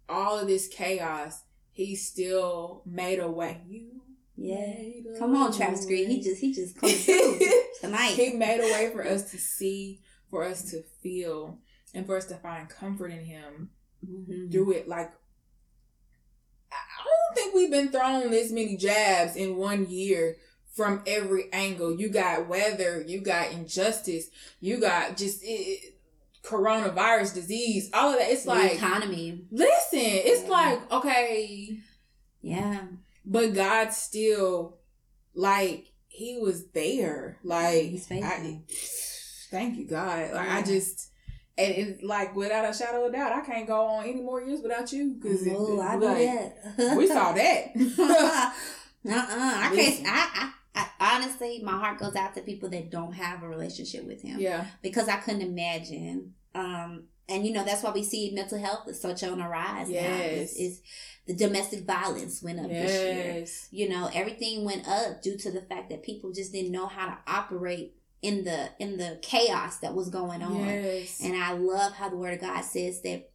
all 0.10 0.38
of 0.38 0.48
this 0.48 0.68
chaos, 0.68 1.44
he 1.72 1.96
still 1.96 2.82
made 2.86 3.20
a 3.20 3.32
way. 3.32 3.62
You 3.68 4.02
Yeah. 4.36 5.18
Come 5.20 5.36
on, 5.36 5.54
Travis 5.54 5.86
Greene. 5.86 6.10
He 6.10 6.22
just 6.22 6.42
he 6.42 6.54
just 6.54 6.76
coming 6.80 6.96
through 6.96 7.40
tonight. 7.82 8.14
he 8.16 8.34
made 8.34 8.60
a 8.60 8.74
way 8.74 8.90
for 8.92 9.06
us 9.08 9.32
to 9.32 9.38
see, 9.38 10.02
for 10.30 10.44
us 10.44 10.70
to 10.72 10.84
feel, 11.02 11.60
and 11.94 12.06
for 12.06 12.18
us 12.18 12.26
to 12.26 12.36
find 12.36 12.68
comfort 12.70 13.12
in 13.12 13.24
him 13.26 13.70
Mhm. 14.06 14.52
through 14.52 14.72
it. 14.74 14.88
Like 14.90 15.14
I 16.72 16.76
don't 17.06 17.36
think 17.36 17.56
we've 17.56 17.72
been 17.72 17.90
thrown 17.92 18.32
this 18.32 18.52
many 18.52 18.76
jabs 18.78 19.36
in 19.36 19.56
one 19.56 19.90
year 19.90 20.38
from 20.74 21.02
every 21.08 21.46
angle. 21.54 21.96
You 21.96 22.10
got 22.10 22.48
weather, 22.48 23.04
you 23.08 23.22
got 23.22 23.52
injustice, 23.52 24.28
you 24.60 24.78
got 24.80 25.18
just 25.18 25.44
it, 25.44 25.48
it- 25.48 25.90
coronavirus 26.44 27.34
disease, 27.36 27.90
all 27.94 28.12
of 28.12 28.20
that. 28.20 28.30
It's 28.30 28.44
The 28.44 28.50
like 28.50 28.74
economy. 28.74 29.46
listen, 29.52 30.00
it's 30.02 30.44
Yeah. 30.44 30.50
like 30.50 30.92
okay, 30.92 31.78
Yeah. 32.42 32.82
but 33.26 33.54
God 33.54 33.94
still 33.94 34.78
like 35.34 35.86
he 36.10 36.38
was 36.40 36.68
there. 36.72 37.38
Like 37.44 37.84
He's 37.84 38.06
faithful. 38.08 38.30
I, 38.30 38.62
thank 39.52 39.78
you, 39.78 39.86
God. 39.88 40.32
Like 40.34 40.50
I 40.50 40.62
just 40.64 41.10
and 41.58 41.72
it's 41.74 42.04
like 42.04 42.36
without 42.36 42.70
a 42.70 42.74
shadow 42.78 43.06
of 43.06 43.14
doubt, 43.14 43.32
I 43.32 43.42
can't 43.46 43.66
go 43.68 43.80
on 43.86 44.04
any 44.06 44.22
more 44.22 44.42
years 44.42 44.60
without 44.62 44.92
you 44.92 45.14
because 45.14 45.48
Oh, 45.50 45.80
I 45.82 45.96
know 45.96 46.14
that. 46.14 46.98
we 46.98 47.08
saw 47.08 47.32
that. 47.42 47.72
uh-uh. 47.78 48.52
I 49.06 49.72
can't. 49.76 50.06
I, 50.08 50.30
I, 50.34 50.52
I 50.76 50.88
honestly, 51.00 51.62
my 51.64 51.74
heart 51.78 52.00
goes 52.00 52.16
out 52.16 52.34
to 52.36 52.42
people 52.42 52.70
that 52.70 52.90
don't 52.90 53.14
have 53.14 53.44
a 53.44 53.48
relationship 53.48 54.06
with 54.06 54.22
him 54.24 54.40
yeah, 54.40 54.66
because 54.82 55.08
I 55.08 55.18
couldn't 55.18 55.42
imagine. 55.42 56.34
Um, 56.56 57.04
and 57.30 57.46
you 57.46 57.54
know 57.54 57.64
that's 57.64 57.84
why 57.84 57.92
we 57.92 58.04
see 58.04 58.32
mental 58.32 58.58
health 58.60 58.88
is 58.88 59.00
such 59.00 59.24
on 59.24 59.40
a 59.40 59.48
rise 59.48 59.88
now. 59.88 59.94
Yes. 59.94 60.54
Is, 60.54 60.58
is 60.58 60.82
the 61.28 61.34
domestic 61.36 61.86
violence 61.86 62.42
went 62.44 62.60
up 62.60 62.70
this 62.70 62.92
year. 62.92 63.36
yes, 63.40 63.68
You 63.72 63.88
know 63.90 64.10
everything 64.14 64.66
went 64.66 64.88
up 64.88 65.22
due 65.22 65.38
to 65.38 65.52
the 65.52 65.62
fact 65.62 65.90
that 65.90 66.04
people 66.04 66.32
just 66.34 66.52
didn't 66.52 66.72
know 66.72 66.88
how 66.88 67.06
to 67.08 67.18
operate 67.28 67.96
in 68.22 68.44
the 68.44 68.70
in 68.80 68.98
the 68.98 69.20
chaos 69.22 69.78
that 69.78 69.94
was 69.94 70.10
going 70.10 70.42
on. 70.42 70.66
yes, 70.68 71.22
And 71.24 71.36
I 71.36 71.54
love 71.54 71.94
how 71.94 72.10
the 72.10 72.18
word 72.18 72.34
of 72.34 72.42
God 72.42 72.62
says 72.66 73.02
that 73.02 73.30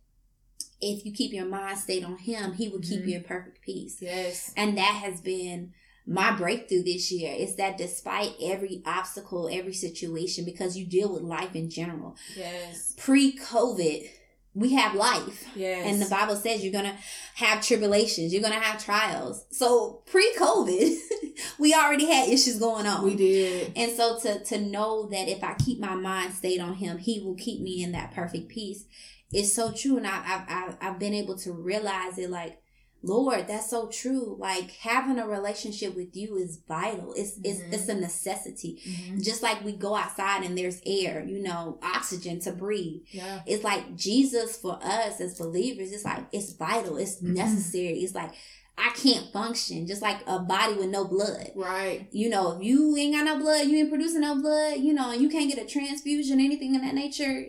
if 0.80 1.04
you 1.04 1.12
keep 1.12 1.32
your 1.32 1.46
mind 1.46 1.78
stayed 1.78 2.04
on 2.04 2.18
him, 2.18 2.52
he 2.54 2.68
will 2.68 2.80
keep 2.80 3.02
Mhm. 3.02 3.08
you 3.08 3.16
in 3.16 3.24
perfect 3.24 3.62
peace. 3.62 3.98
yes, 4.00 4.52
And 4.56 4.76
that 4.78 5.02
has 5.04 5.20
been 5.20 5.72
my 6.08 6.34
breakthrough 6.34 6.82
this 6.82 7.12
year. 7.12 7.34
Is 7.36 7.56
that 7.56 7.76
despite 7.76 8.32
every 8.42 8.82
obstacle, 8.86 9.48
every 9.52 9.74
situation, 9.74 10.44
because 10.46 10.76
you 10.76 10.86
deal 10.86 11.12
with 11.12 11.22
life 11.22 11.54
in 11.54 11.68
general. 11.68 12.16
yes, 12.36 12.94
Pre 12.96 13.36
COVID, 13.38 14.08
we 14.54 14.72
have 14.72 14.94
life. 14.94 15.46
yes, 15.54 15.86
And 15.86 16.00
the 16.02 16.08
Bible 16.08 16.34
says 16.34 16.64
you're 16.64 16.72
gonna 16.72 16.96
have 17.34 17.62
tribulations, 17.62 18.32
you're 18.32 18.42
gonna 18.42 18.54
have 18.58 18.82
trials. 18.82 19.44
So 19.50 20.02
pre 20.06 20.32
COVID, 20.38 20.96
we 21.58 21.74
already 21.74 22.06
had 22.06 22.28
issues 22.28 22.58
going 22.58 22.86
on. 22.86 23.04
we 23.04 23.14
did. 23.14 23.72
And 23.76 23.92
so 23.92 24.18
to 24.20 24.42
to 24.44 24.58
know 24.60 25.06
that 25.10 25.28
if 25.28 25.44
I 25.44 25.54
keep 25.54 25.78
my 25.78 25.94
mind 25.94 26.32
stayed 26.34 26.60
on 26.60 26.74
Him, 26.74 26.98
He 26.98 27.20
will 27.20 27.34
keep 27.36 27.60
me 27.60 27.82
in 27.82 27.92
that 27.92 28.14
perfect 28.14 28.48
peace 28.48 28.84
is 29.32 29.54
so 29.54 29.70
true. 29.72 29.98
And 29.98 30.06
I, 30.06 30.22
I've 30.26 30.44
I've 30.48 30.76
I've 30.80 30.98
been 30.98 31.12
able 31.14 31.36
to 31.40 31.52
realize 31.52 32.16
it. 32.16 32.30
Like, 32.30 32.58
Lord, 33.02 33.46
that's 33.46 33.70
so 33.70 33.86
true. 33.88 34.36
Like 34.38 34.72
having 34.72 35.18
a 35.18 35.26
relationship 35.28 35.94
with 35.94 36.16
you 36.16 36.36
is 36.36 36.58
vital. 36.66 37.12
It's 37.14 37.38
it's 37.44 37.60
Mhm. 37.60 37.72
it's 37.72 37.88
a 37.88 37.94
necessity. 37.94 38.80
Mhm. 38.86 39.22
Just 39.22 39.42
like 39.42 39.64
we 39.64 39.72
go 39.72 39.94
outside 39.94 40.44
and 40.44 40.58
there's 40.58 40.80
air, 40.84 41.24
you 41.26 41.40
know, 41.40 41.78
oxygen 41.82 42.40
to 42.40 42.52
breathe. 42.52 43.02
Yeah, 43.12 43.40
It's 43.46 43.62
like 43.62 43.94
Jesus 43.96 44.56
for 44.56 44.78
us 44.82 45.20
as 45.20 45.38
believers. 45.38 45.92
It's 45.92 46.04
like 46.04 46.24
it's 46.32 46.52
vital. 46.52 46.96
It's 46.96 47.16
Mhm. 47.22 47.34
necessary. 47.34 48.00
It's 48.00 48.14
like 48.14 48.32
I 48.76 48.90
can't 48.94 49.32
function 49.32 49.86
just 49.88 50.02
like 50.02 50.18
a 50.28 50.38
body 50.38 50.74
with 50.74 50.88
no 50.90 51.04
blood 51.04 51.50
right. 51.56 52.06
you 52.12 52.28
know, 52.28 52.52
if 52.52 52.62
you 52.64 52.96
ain't 52.96 53.12
got 53.14 53.24
no 53.24 53.36
blood, 53.38 53.66
you 53.66 53.76
ain't 53.78 53.88
producing 53.90 54.20
no 54.20 54.40
blood, 54.40 54.78
you 54.78 54.92
know, 54.92 55.10
and 55.10 55.20
you 55.20 55.28
can't 55.28 55.48
get 55.52 55.58
a 55.60 55.66
transfusion, 55.66 56.38
anything 56.38 56.76
in 56.76 56.82
that 56.82 56.94
nature, 56.94 57.44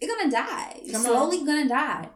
you're 0.00 0.16
gonna 0.16 0.30
die. 0.30 0.80
You're 0.84 0.92
Come 0.94 1.04
slowly 1.04 1.38
gonna 1.38 1.68
die. 1.68 2.10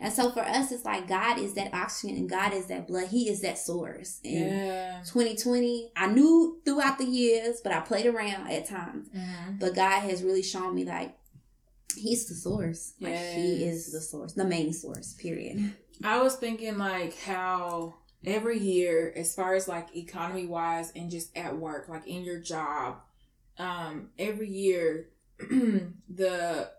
And 0.00 0.12
so 0.12 0.30
for 0.30 0.40
us, 0.40 0.72
it's 0.72 0.84
like 0.84 1.06
God 1.08 1.38
is 1.38 1.54
that 1.54 1.72
oxygen 1.72 2.16
and 2.16 2.28
God 2.28 2.52
is 2.52 2.66
that 2.66 2.86
blood. 2.88 3.08
He 3.08 3.28
is 3.28 3.40
that 3.42 3.58
source. 3.58 4.20
And 4.24 4.34
Yeah. 4.34 5.02
2020, 5.06 5.92
I 5.96 6.06
knew 6.08 6.60
throughout 6.64 6.98
the 6.98 7.04
years, 7.06 7.60
but 7.62 7.72
I 7.72 7.80
played 7.80 8.06
around 8.06 8.50
at 8.50 8.66
times. 8.66 9.08
Mhm. 9.14 9.58
But 9.60 9.74
God 9.74 10.00
has 10.00 10.22
really 10.22 10.42
shown 10.42 10.74
me 10.74 10.84
like 10.84 11.16
He's 11.96 12.26
the 12.26 12.34
source. 12.34 12.94
Like 13.00 13.14
He 13.16 13.64
is 13.64 13.92
the 13.92 14.00
source, 14.00 14.32
the 14.32 14.44
main 14.44 14.72
source. 14.72 15.14
Period. 15.14 15.74
I 16.02 16.20
was 16.22 16.34
thinking 16.34 16.76
like 16.76 17.16
how 17.20 17.94
every 18.24 18.58
year, 18.58 19.12
as 19.14 19.32
far 19.34 19.54
as 19.54 19.68
like 19.68 19.94
economy 19.96 20.46
wise 20.46 20.90
and 20.96 21.08
just 21.10 21.36
at 21.36 21.56
work, 21.56 21.88
like 21.88 22.04
in 22.08 22.24
your 22.24 22.40
job, 22.40 22.96
um, 23.58 24.10
every 24.18 24.48
year 24.50 25.10
the 25.38 26.70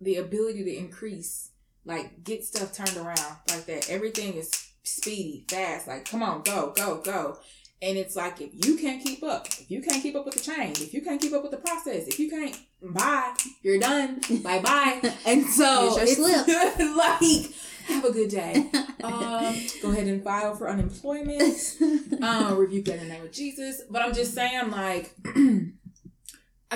the 0.00 0.16
ability 0.16 0.64
to 0.64 0.74
increase, 0.76 1.50
like 1.86 2.24
get 2.24 2.44
stuff 2.44 2.72
turned 2.72 2.96
around 2.96 3.36
like 3.50 3.66
that. 3.66 3.88
Everything 3.88 4.34
is 4.34 4.50
speedy, 4.82 5.44
fast, 5.48 5.86
like 5.88 6.08
come 6.08 6.22
on, 6.22 6.42
go, 6.42 6.72
go, 6.76 7.00
go. 7.02 7.38
And 7.82 7.98
it's 7.98 8.16
like 8.16 8.40
if 8.40 8.50
you 8.66 8.76
can't 8.76 9.02
keep 9.02 9.22
up, 9.22 9.46
if 9.46 9.70
you 9.70 9.82
can't 9.82 10.02
keep 10.02 10.16
up 10.16 10.24
with 10.24 10.34
the 10.34 10.40
change, 10.40 10.80
if 10.80 10.92
you 10.94 11.02
can't 11.02 11.20
keep 11.20 11.32
up 11.32 11.42
with 11.42 11.50
the 11.50 11.58
process, 11.58 12.06
if 12.08 12.18
you 12.18 12.30
can't, 12.30 12.58
bye, 12.82 13.34
you're 13.62 13.78
done, 13.78 14.20
bye 14.42 14.60
bye. 14.60 15.00
And 15.26 15.46
so 15.46 15.96
it's 15.98 16.18
like 16.96 17.52
have 17.86 18.04
a 18.04 18.12
good 18.12 18.30
day. 18.30 18.66
Um, 19.04 19.54
go 19.82 19.90
ahead 19.92 20.08
and 20.08 20.24
file 20.24 20.56
for 20.56 20.68
unemployment. 20.68 21.76
Um, 22.20 22.56
rebuke 22.56 22.86
that 22.86 22.94
in 22.94 23.06
the 23.06 23.14
name 23.14 23.22
of 23.22 23.30
Jesus. 23.30 23.82
But 23.88 24.02
I'm 24.02 24.12
just 24.12 24.34
saying, 24.34 24.70
like, 24.72 25.14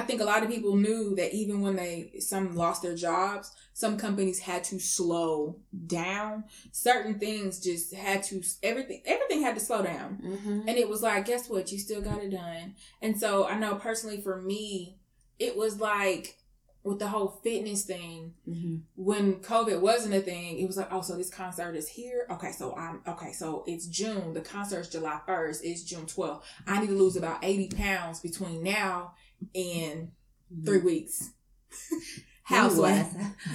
I 0.01 0.03
think 0.03 0.23
a 0.23 0.25
lot 0.25 0.43
of 0.43 0.49
people 0.49 0.77
knew 0.77 1.15
that 1.17 1.35
even 1.35 1.61
when 1.61 1.77
they 1.77 2.13
some 2.21 2.57
lost 2.57 2.81
their 2.81 2.95
jobs, 2.97 3.53
some 3.75 3.99
companies 3.99 4.39
had 4.39 4.65
to 4.65 4.79
slow 4.79 5.57
down. 5.87 6.45
Certain 6.73 7.19
things 7.19 7.61
just 7.61 7.93
had 7.95 8.23
to 8.25 8.43
everything 8.63 9.03
everything 9.05 9.43
had 9.43 9.57
to 9.57 9.61
slow 9.61 9.83
down. 9.83 10.19
Mhm. 10.25 10.61
And 10.67 10.79
it 10.79 10.89
was 10.89 11.03
like, 11.03 11.27
guess 11.27 11.51
what? 11.51 11.71
You 11.71 11.79
still 11.79 12.01
got 12.01 12.23
it 12.23 12.31
done. 12.31 12.77
And 13.03 13.19
so 13.21 13.47
I 13.47 13.59
know 13.59 13.75
personally 13.75 14.23
for 14.23 14.41
me, 14.41 14.97
it 15.39 15.55
was 15.57 15.81
like 15.81 16.39
with 16.83 16.99
the 16.99 17.09
whole 17.09 17.39
fitness 17.45 17.83
thing, 17.83 18.33
Mhm. 18.49 18.81
when 18.97 19.35
COVID 19.43 19.83
wasn't 19.83 20.15
a 20.15 20.21
thing, 20.23 20.59
it 20.59 20.67
was 20.67 20.79
like, 20.79 20.89
oh, 20.91 21.03
so 21.03 21.15
this 21.15 21.29
concert 21.29 21.77
is 21.77 21.89
here. 21.89 22.27
Okay, 22.31 22.53
so 22.53 22.75
I'm 22.75 23.03
okay. 23.07 23.33
So 23.35 23.65
it's 23.67 23.85
June. 23.85 24.33
The 24.33 24.41
concert's 24.41 24.89
July 24.89 25.21
first. 25.27 25.63
It's 25.63 25.83
June 25.83 26.07
twelfth. 26.07 26.47
I 26.67 26.81
need 26.81 26.87
to 26.87 26.95
lose 26.95 27.17
about 27.17 27.45
eighty 27.45 27.69
pounds 27.69 28.21
between 28.21 28.63
now 28.63 29.13
and 29.55 30.11
mm-hmm. 30.53 30.65
three 30.65 30.81
weeks. 30.81 31.31
Housewife. 32.51 33.07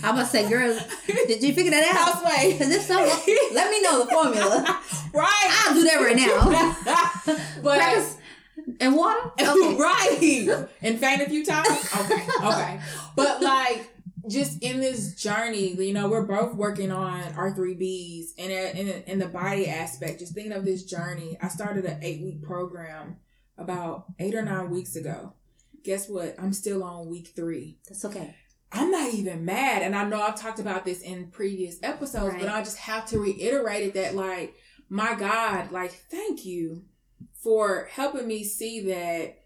I'm 0.03 0.15
gonna 0.15 0.25
say, 0.25 0.47
girl, 0.49 0.79
did 1.07 1.43
you 1.43 1.53
figure 1.53 1.71
that 1.71 1.83
out? 1.83 2.13
Housewife. 2.13 2.57
Because 2.57 2.73
if 2.73 2.81
so, 2.83 2.95
let 3.53 3.69
me 3.69 3.81
know 3.81 4.05
the 4.05 4.11
formula. 4.11 4.81
right. 5.13 5.63
I'll 5.67 5.73
do 5.73 5.83
that 5.83 5.97
right 5.97 6.15
now. 6.15 7.33
but 7.61 7.77
Crackers 7.77 8.17
and 8.79 8.95
water. 8.95 9.31
Okay. 9.33 9.75
right. 9.75 10.67
And 10.81 10.97
faint 10.97 11.21
a 11.21 11.29
few 11.29 11.45
times. 11.45 11.67
Okay. 11.93 12.25
Okay. 12.41 12.79
But 13.17 13.41
like 13.41 13.89
just 14.29 14.63
in 14.63 14.79
this 14.79 15.13
journey, 15.15 15.73
you 15.73 15.93
know, 15.93 16.07
we're 16.07 16.25
both 16.25 16.55
working 16.55 16.91
on 16.91 17.21
our 17.33 17.53
three 17.53 17.75
Bs 17.75 18.29
and 18.37 18.51
in, 18.51 18.87
in, 18.87 19.03
in 19.03 19.19
the 19.19 19.27
body 19.27 19.67
aspect, 19.67 20.19
just 20.19 20.33
thinking 20.33 20.53
of 20.53 20.65
this 20.65 20.83
journey, 20.83 21.37
I 21.41 21.49
started 21.49 21.85
an 21.85 21.99
eight 22.01 22.21
week 22.21 22.41
program 22.41 23.17
about 23.57 24.05
eight 24.19 24.35
or 24.35 24.41
nine 24.41 24.69
weeks 24.69 24.95
ago. 24.95 25.33
Guess 25.85 26.09
what? 26.09 26.35
I'm 26.39 26.51
still 26.51 26.83
on 26.83 27.07
week 27.09 27.31
three. 27.35 27.77
That's 27.87 28.03
okay. 28.05 28.35
I'm 28.71 28.89
not 28.91 29.13
even 29.13 29.45
mad. 29.45 29.83
And 29.83 29.95
I 29.95 30.03
know 30.03 30.21
I've 30.21 30.35
talked 30.39 30.59
about 30.59 30.83
this 30.83 31.01
in 31.01 31.27
previous 31.27 31.77
episodes, 31.83 32.33
Right. 32.33 32.41
but 32.41 32.49
I 32.49 32.61
just 32.63 32.77
have 32.77 33.05
to 33.09 33.19
reiterate 33.19 33.83
it 33.87 33.93
that, 33.93 34.15
like, 34.15 34.55
my 34.89 35.13
God, 35.15 35.71
like, 35.71 35.91
thank 36.11 36.43
you 36.45 36.83
for 37.43 37.87
helping 37.91 38.27
me 38.27 38.43
see 38.43 38.81
that. 38.87 39.37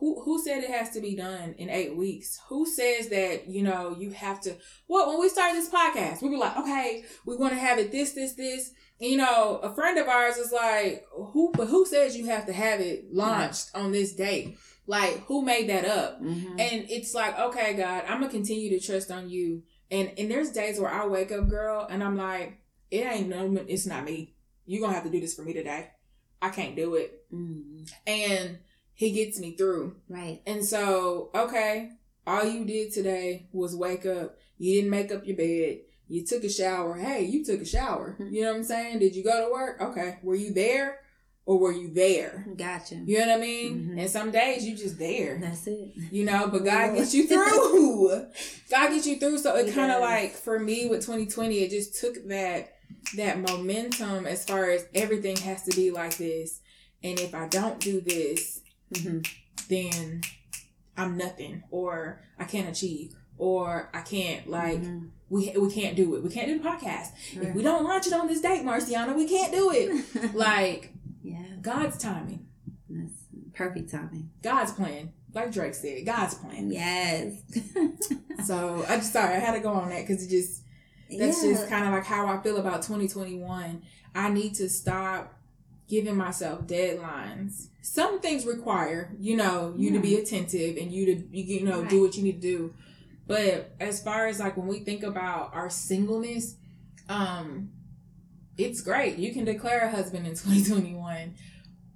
Who, 0.00 0.20
who 0.22 0.42
said 0.42 0.64
it 0.64 0.70
has 0.70 0.90
to 0.90 1.00
be 1.00 1.14
done 1.14 1.54
in 1.56 1.70
eight 1.70 1.96
weeks? 1.96 2.38
Who 2.48 2.66
says 2.66 3.08
that, 3.10 3.46
you 3.48 3.62
know, 3.62 3.94
you 3.96 4.10
have 4.10 4.40
to? 4.42 4.56
Well, 4.88 5.08
when 5.08 5.20
we 5.20 5.28
started 5.28 5.56
this 5.56 5.70
podcast, 5.70 6.20
we 6.20 6.30
were 6.30 6.36
like, 6.36 6.56
okay, 6.58 7.04
we 7.24 7.36
want 7.36 7.52
to 7.52 7.58
have 7.58 7.78
it 7.78 7.92
this, 7.92 8.12
this, 8.12 8.34
this. 8.34 8.72
And, 9.00 9.10
you 9.10 9.16
know, 9.16 9.60
a 9.62 9.72
friend 9.74 9.96
of 9.98 10.08
ours 10.08 10.36
is 10.36 10.50
like, 10.52 11.06
who, 11.12 11.52
but 11.54 11.68
who 11.68 11.86
says 11.86 12.16
you 12.18 12.26
have 12.26 12.44
to 12.46 12.52
have 12.52 12.80
it 12.80 13.14
launched 13.14 13.70
on 13.74 13.92
this 13.92 14.14
date? 14.14 14.58
Like, 14.86 15.24
who 15.26 15.42
made 15.42 15.68
that 15.70 15.84
up? 15.86 16.22
Mhm. 16.22 16.60
And 16.60 16.90
it's 16.90 17.14
like, 17.14 17.38
okay, 17.38 17.74
God, 17.74 18.04
I'm 18.06 18.20
gonna 18.20 18.30
continue 18.32 18.70
to 18.70 18.84
trust 18.84 19.10
on 19.10 19.30
you. 19.30 19.62
And 19.90 20.12
and 20.18 20.30
there's 20.30 20.50
days 20.52 20.78
where 20.78 20.90
I 20.90 21.06
wake 21.06 21.32
up, 21.32 21.48
girl, 21.48 21.86
and 21.88 22.02
I'm 22.02 22.16
like, 22.16 22.58
it 22.90 23.06
ain't 23.06 23.28
no, 23.28 23.64
it's 23.66 23.86
not 23.86 24.04
me. 24.04 24.34
You 24.66 24.80
gonna 24.80 24.94
have 24.94 25.04
to 25.04 25.10
do 25.10 25.20
this 25.20 25.34
for 25.34 25.42
me 25.42 25.52
today. 25.52 25.90
I 26.42 26.50
can't 26.50 26.76
do 26.76 26.94
it. 26.96 27.24
Mhm. 27.32 27.90
And 28.06 28.58
He 28.96 29.10
gets 29.10 29.40
me 29.40 29.56
through. 29.56 29.96
Right. 30.08 30.40
And 30.46 30.64
so, 30.64 31.30
okay, 31.34 31.90
all 32.26 32.44
you 32.44 32.64
did 32.64 32.92
today 32.92 33.48
was 33.52 33.74
wake 33.74 34.06
up. 34.06 34.38
You 34.56 34.74
didn't 34.76 34.90
make 34.90 35.10
up 35.10 35.26
your 35.26 35.36
bed. 35.36 35.80
You 36.06 36.24
took 36.24 36.44
a 36.44 36.48
shower. 36.48 36.94
Hey, 36.96 37.24
you 37.24 37.44
took 37.44 37.60
a 37.60 37.64
shower. 37.64 38.16
Mhm. 38.20 38.32
You 38.32 38.42
know 38.42 38.50
what 38.50 38.58
I'm 38.58 38.64
saying? 38.64 38.98
Did 39.00 39.16
you 39.16 39.24
go 39.24 39.46
to 39.46 39.52
work? 39.52 39.80
Okay. 39.80 40.18
Were 40.22 40.36
you 40.36 40.52
there 40.52 41.00
or 41.46 41.58
were 41.58 41.72
you 41.72 41.92
there? 41.92 42.46
Gotcha. 42.56 42.96
You 43.04 43.18
know 43.18 43.26
what 43.26 43.36
I 43.36 43.40
mean? 43.40 43.90
Mhm. 43.94 44.00
And 44.00 44.10
some 44.10 44.30
days 44.30 44.64
you 44.66 44.74
just 44.76 44.98
there. 44.98 45.38
That's 45.40 45.66
it. 45.66 45.92
You 46.10 46.24
know, 46.24 46.48
but 46.48 46.64
God 46.64 46.94
gets 46.94 47.14
you 47.14 47.26
through. 47.28 48.26
God 48.70 48.90
gets 48.90 49.06
you 49.06 49.18
through. 49.18 49.38
So 49.38 49.54
it 49.56 49.74
kind 49.74 49.92
of 49.92 50.00
like 50.00 50.32
for 50.34 50.58
me 50.58 50.86
with 50.88 51.00
2020, 51.02 51.58
it 51.58 51.70
just 51.70 52.00
took 52.00 52.14
that 52.28 52.70
that 53.16 53.38
momentum 53.38 54.26
as 54.26 54.44
far 54.44 54.70
as 54.70 54.86
everything 54.94 55.36
has 55.36 55.62
to 55.64 55.76
be 55.76 55.90
like 55.90 56.16
this. 56.16 56.60
And 57.02 57.20
if 57.20 57.34
I 57.34 57.46
don't 57.48 57.78
do 57.80 58.00
this, 58.00 58.60
Mhm. 58.94 59.26
then 59.68 60.22
I'm 60.96 61.16
nothing, 61.18 61.62
or 61.70 62.22
I 62.38 62.44
can't 62.44 62.68
achieve, 62.68 63.14
or 63.36 63.90
I 63.92 64.00
can't 64.00 64.48
like 64.48 64.80
Mhm. 64.82 65.10
we 65.28 65.50
we 65.58 65.70
can't 65.70 65.96
do 65.96 66.14
it. 66.14 66.22
We 66.22 66.30
can't 66.30 66.46
do 66.48 66.58
the 66.58 66.66
podcast 66.66 67.08
if 67.34 67.54
we 67.54 67.62
don't 67.62 67.84
launch 67.84 68.06
it 68.06 68.12
on 68.14 68.28
this 68.28 68.40
date, 68.40 68.64
Marciana. 68.64 69.12
We 69.14 69.28
can't 69.28 69.52
do 69.52 69.70
it. 69.72 70.34
like 70.34 70.92
yeah. 71.24 71.56
God's 71.60 71.98
timing, 71.98 72.46
That's 72.88 73.12
perfect 73.54 73.90
timing. 73.90 74.30
God's 74.42 74.70
plan. 74.72 75.12
Like 75.32 75.50
Drake 75.50 75.74
said, 75.74 76.06
God's 76.06 76.34
plan. 76.36 76.70
Yes. 76.70 77.42
So 78.44 78.84
I 78.88 78.96
just 78.98 79.12
sorry 79.12 79.34
I 79.36 79.38
had 79.38 79.54
to 79.54 79.60
go 79.60 79.70
on 79.72 79.88
that 79.88 80.06
because 80.06 80.22
it 80.24 80.28
just 80.28 80.62
that's 81.08 81.42
Yeah. 81.42 81.52
just 81.52 81.68
kind 81.68 81.86
of 81.86 81.92
like 81.92 82.04
how 82.04 82.26
I 82.26 82.42
feel 82.42 82.58
about 82.58 82.82
2021. 82.82 83.82
I 84.14 84.28
need 84.28 84.54
to 84.56 84.68
stop 84.68 85.32
giving 85.88 86.14
myself 86.16 86.66
deadlines. 86.66 87.68
Some 87.80 88.20
things 88.20 88.44
require, 88.44 89.14
you 89.18 89.36
know, 89.36 89.74
you 89.78 89.92
to 89.92 89.98
be 89.98 90.16
attentive 90.16 90.76
and 90.76 90.92
you 90.92 91.06
to 91.06 91.12
you, 91.36 91.44
you 91.60 91.64
know 91.64 91.84
do 91.84 92.02
what 92.02 92.16
you 92.16 92.22
need 92.22 92.40
to 92.42 92.46
do. 92.46 92.74
But 93.26 93.72
as 93.80 94.02
far 94.02 94.26
as 94.26 94.40
like 94.40 94.56
when 94.58 94.66
we 94.66 94.80
think 94.80 95.02
about 95.02 95.54
our 95.54 95.70
singleness, 95.70 96.56
um 97.08 97.70
it's 98.56 98.80
great. 98.80 99.16
You 99.18 99.32
can 99.32 99.44
declare 99.44 99.80
a 99.80 99.90
husband 99.90 100.26
in 100.26 100.32
2021, 100.36 101.34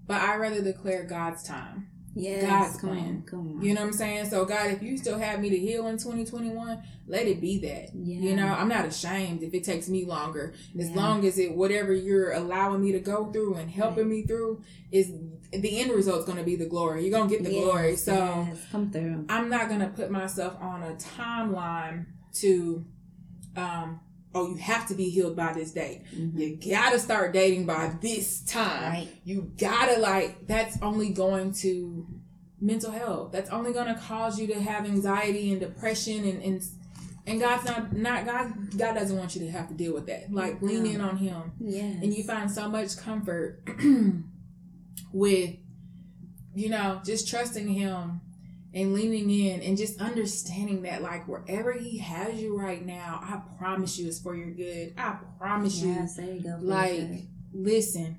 but 0.07 0.21
I 0.21 0.37
rather 0.37 0.63
declare 0.63 1.05
God's 1.05 1.43
time. 1.43 1.89
Yes. 2.15 2.43
God's 2.43 2.81
come 2.81 2.91
plan. 2.91 3.05
On, 3.09 3.23
come 3.23 3.57
on. 3.59 3.63
You 3.65 3.75
know 3.75 3.83
what 3.83 3.89
I'm 3.89 3.93
saying? 3.93 4.27
So 4.31 4.45
God, 4.45 4.73
if 4.73 4.83
you 4.83 4.97
still 4.99 5.19
have 5.19 5.39
me 5.41 5.51
to 5.51 5.57
heal 5.59 5.87
in 5.87 5.99
2021, 5.99 6.83
let 7.07 7.29
it 7.29 7.41
be 7.41 7.61
that. 7.61 7.91
Yeah. 7.95 8.19
You 8.21 8.35
know, 8.35 8.47
I'm 8.47 8.67
not 8.69 8.87
ashamed 8.87 9.45
if 9.45 9.55
it 9.55 9.63
takes 9.63 9.89
me 9.89 10.05
longer. 10.05 10.53
As 10.77 10.89
Yeah. 10.91 10.97
long 10.97 11.25
as 11.25 11.39
it 11.39 11.55
whatever 11.55 11.93
you're 11.93 12.33
allowing 12.33 12.81
me 12.83 12.91
to 12.93 12.99
go 12.99 13.31
through 13.31 13.55
and 13.55 13.71
helping 13.71 14.09
me 14.09 14.23
through 14.23 14.63
is 14.91 15.13
the 15.53 15.81
end 15.81 15.93
result's 15.93 16.25
gonna 16.27 16.43
be 16.43 16.57
the 16.57 16.67
glory. 16.67 17.03
You're 17.07 17.17
gonna 17.17 17.31
get 17.31 17.45
the 17.45 17.53
Yes, 17.53 17.63
glory. 17.65 17.97
So 17.97 18.13
yes, 18.15 18.67
come 18.73 18.91
through. 18.91 19.27
I'm 19.29 19.49
not 19.49 19.69
gonna 19.69 19.89
put 19.95 20.11
myself 20.11 20.57
on 20.61 20.83
a 20.83 20.95
timeline 20.97 22.07
to 22.41 22.85
um 23.57 24.01
oh 24.39 24.49
you 24.51 24.57
have 24.57 24.87
to 24.89 24.95
be 24.95 25.09
healed 25.11 25.37
by 25.37 25.53
this 25.53 25.73
date. 25.73 26.03
Mhm. 26.15 26.39
You 26.39 26.71
gotta 26.73 26.99
start 26.99 27.33
dating 27.33 27.67
by 27.67 27.93
this 28.01 28.41
time 28.43 28.93
Right. 28.93 29.09
you 29.25 29.53
gotta 29.59 30.01
like 30.01 30.47
that's 30.47 30.77
only 30.83 31.11
going 31.11 31.53
to 31.65 32.07
mental 32.61 32.91
health 32.91 33.31
that's 33.33 33.51
only 33.51 33.73
to 33.87 33.95
cause 34.03 34.39
you 34.41 34.47
to 34.49 34.61
have 34.61 34.85
anxiety 34.85 35.51
and 35.53 35.61
depression 35.61 36.25
and 36.25 36.43
and, 36.43 36.63
and 37.27 37.41
god's 37.41 37.65
not 37.65 37.93
not 37.93 38.25
god 38.27 38.53
god 38.77 38.95
doesn't 38.95 39.17
want 39.17 39.35
you 39.37 39.43
to 39.43 39.51
have 39.51 39.69
to 39.69 39.75
deal 39.75 39.95
with 39.95 40.07
that 40.07 40.33
like 40.33 40.61
lean 40.61 40.85
in 40.85 41.01
on 41.01 41.17
him 41.19 41.53
Yeah. 41.61 41.83
and 42.03 42.13
you 42.13 42.25
find 42.25 42.51
so 42.51 42.69
much 42.69 42.97
comfort 42.97 43.63
with 45.13 45.55
you 46.55 46.69
know 46.69 47.01
just 47.05 47.29
trusting 47.29 47.69
him 47.69 48.21
and 48.75 48.93
leaning 48.95 49.31
in 49.31 49.61
and 49.63 49.77
just 49.79 50.01
understanding 50.01 50.83
that 50.83 51.01
like 51.03 51.27
wherever 51.27 51.73
he 51.73 51.99
has 51.99 52.41
you 52.41 52.57
right 52.59 52.85
now 52.85 53.19
i 53.23 53.41
promise 53.59 53.99
you 53.99 54.07
it's 54.09 54.19
for 54.21 54.35
your 54.37 54.51
good 54.51 54.93
i 54.99 55.17
promise 55.39 55.81
you 55.81 55.89
Yes, 55.93 56.17
there 56.17 56.27
you 56.35 56.41
go. 56.43 56.59
like 56.61 57.23
listen 57.53 58.17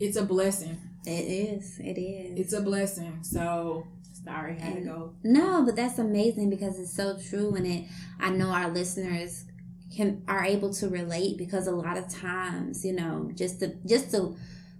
it's 0.00 0.16
a 0.16 0.24
blessing 0.24 0.78
it 1.06 1.10
is. 1.10 1.78
It 1.78 1.98
is. 1.98 2.38
it's 2.38 2.52
a 2.52 2.60
blessing 2.60 3.18
so 3.22 3.86
sorry 4.24 4.56
I 4.60 4.60
had 4.64 4.74
to 4.76 4.80
go 4.82 5.12
No, 5.22 5.64
but 5.64 5.76
that's 5.76 5.98
amazing 5.98 6.50
because 6.50 6.78
it's 6.78 6.94
so 6.94 7.16
true, 7.18 7.54
and 7.54 7.66
it. 7.66 7.84
I 8.20 8.30
know 8.30 8.48
our 8.50 8.68
listeners 8.70 9.44
can 9.94 10.22
are 10.28 10.44
able 10.44 10.72
to 10.74 10.88
relate 10.88 11.38
because 11.38 11.66
a 11.66 11.70
lot 11.72 11.96
of 11.96 12.08
times, 12.08 12.84
you 12.84 12.92
know, 12.92 13.30
just 13.34 13.60
to 13.60 13.74
just 13.86 14.10
to 14.10 14.36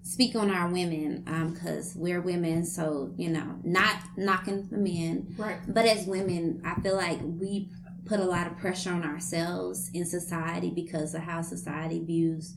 speak 0.08 0.34
on 0.34 0.50
our 0.50 0.70
women, 0.70 1.22
um, 1.26 1.52
because 1.52 1.94
we're 1.94 2.22
women, 2.22 2.64
so 2.64 3.12
you 3.18 3.28
know, 3.28 3.56
not 3.62 3.96
knocking 4.16 4.66
the 4.70 4.78
men, 4.78 5.34
right 5.36 5.58
but 5.68 5.84
as 5.84 6.06
women, 6.06 6.62
I 6.64 6.80
feel 6.80 6.96
like 6.96 7.18
we 7.22 7.68
put 8.06 8.18
a 8.18 8.24
lot 8.24 8.46
of 8.46 8.56
pressure 8.56 8.90
on 8.90 9.04
ourselves 9.04 9.90
in 9.92 10.06
society 10.06 10.70
because 10.70 11.14
of 11.14 11.20
how 11.20 11.42
society 11.42 12.02
views 12.02 12.54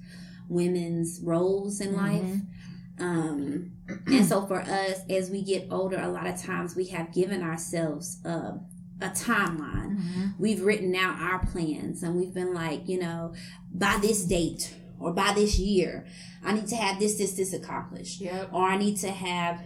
women's 0.48 1.20
roles 1.22 1.82
in 1.82 1.94
life. 1.94 2.24
Mhm. 2.24 2.46
Um, 3.00 3.72
and 4.08 4.26
so 4.26 4.46
for 4.46 4.62
us, 4.62 5.00
as 5.10 5.30
we 5.30 5.42
get 5.44 5.68
older, 5.70 6.00
a 6.00 6.08
lot 6.08 6.28
of 6.28 6.42
times 6.42 6.76
we 6.76 6.86
have 6.88 7.12
given 7.14 7.42
ourselves 7.42 8.20
a, 8.24 8.60
a 9.02 9.10
timeline. 9.10 9.98
We've 10.40 10.62
written 10.62 10.96
out 10.96 11.20
our 11.20 11.46
plans 11.48 12.02
and 12.04 12.16
we've 12.16 12.34
been 12.34 12.54
like, 12.54 12.88
you 12.88 13.00
know, 13.00 13.34
by 13.74 13.98
this 14.02 14.24
date 14.24 14.74
or 15.02 15.14
by 15.14 15.34
this 15.34 15.58
year, 15.60 16.06
I 16.44 16.54
need 16.54 16.68
to 16.68 16.76
have 16.76 17.00
this, 17.00 17.18
this, 17.18 17.34
this 17.34 17.54
accomplished. 17.54 18.22
yep 18.22 18.50
Or 18.54 18.64
I 18.66 18.78
need 18.78 18.98
to 18.98 19.12
have 19.12 19.62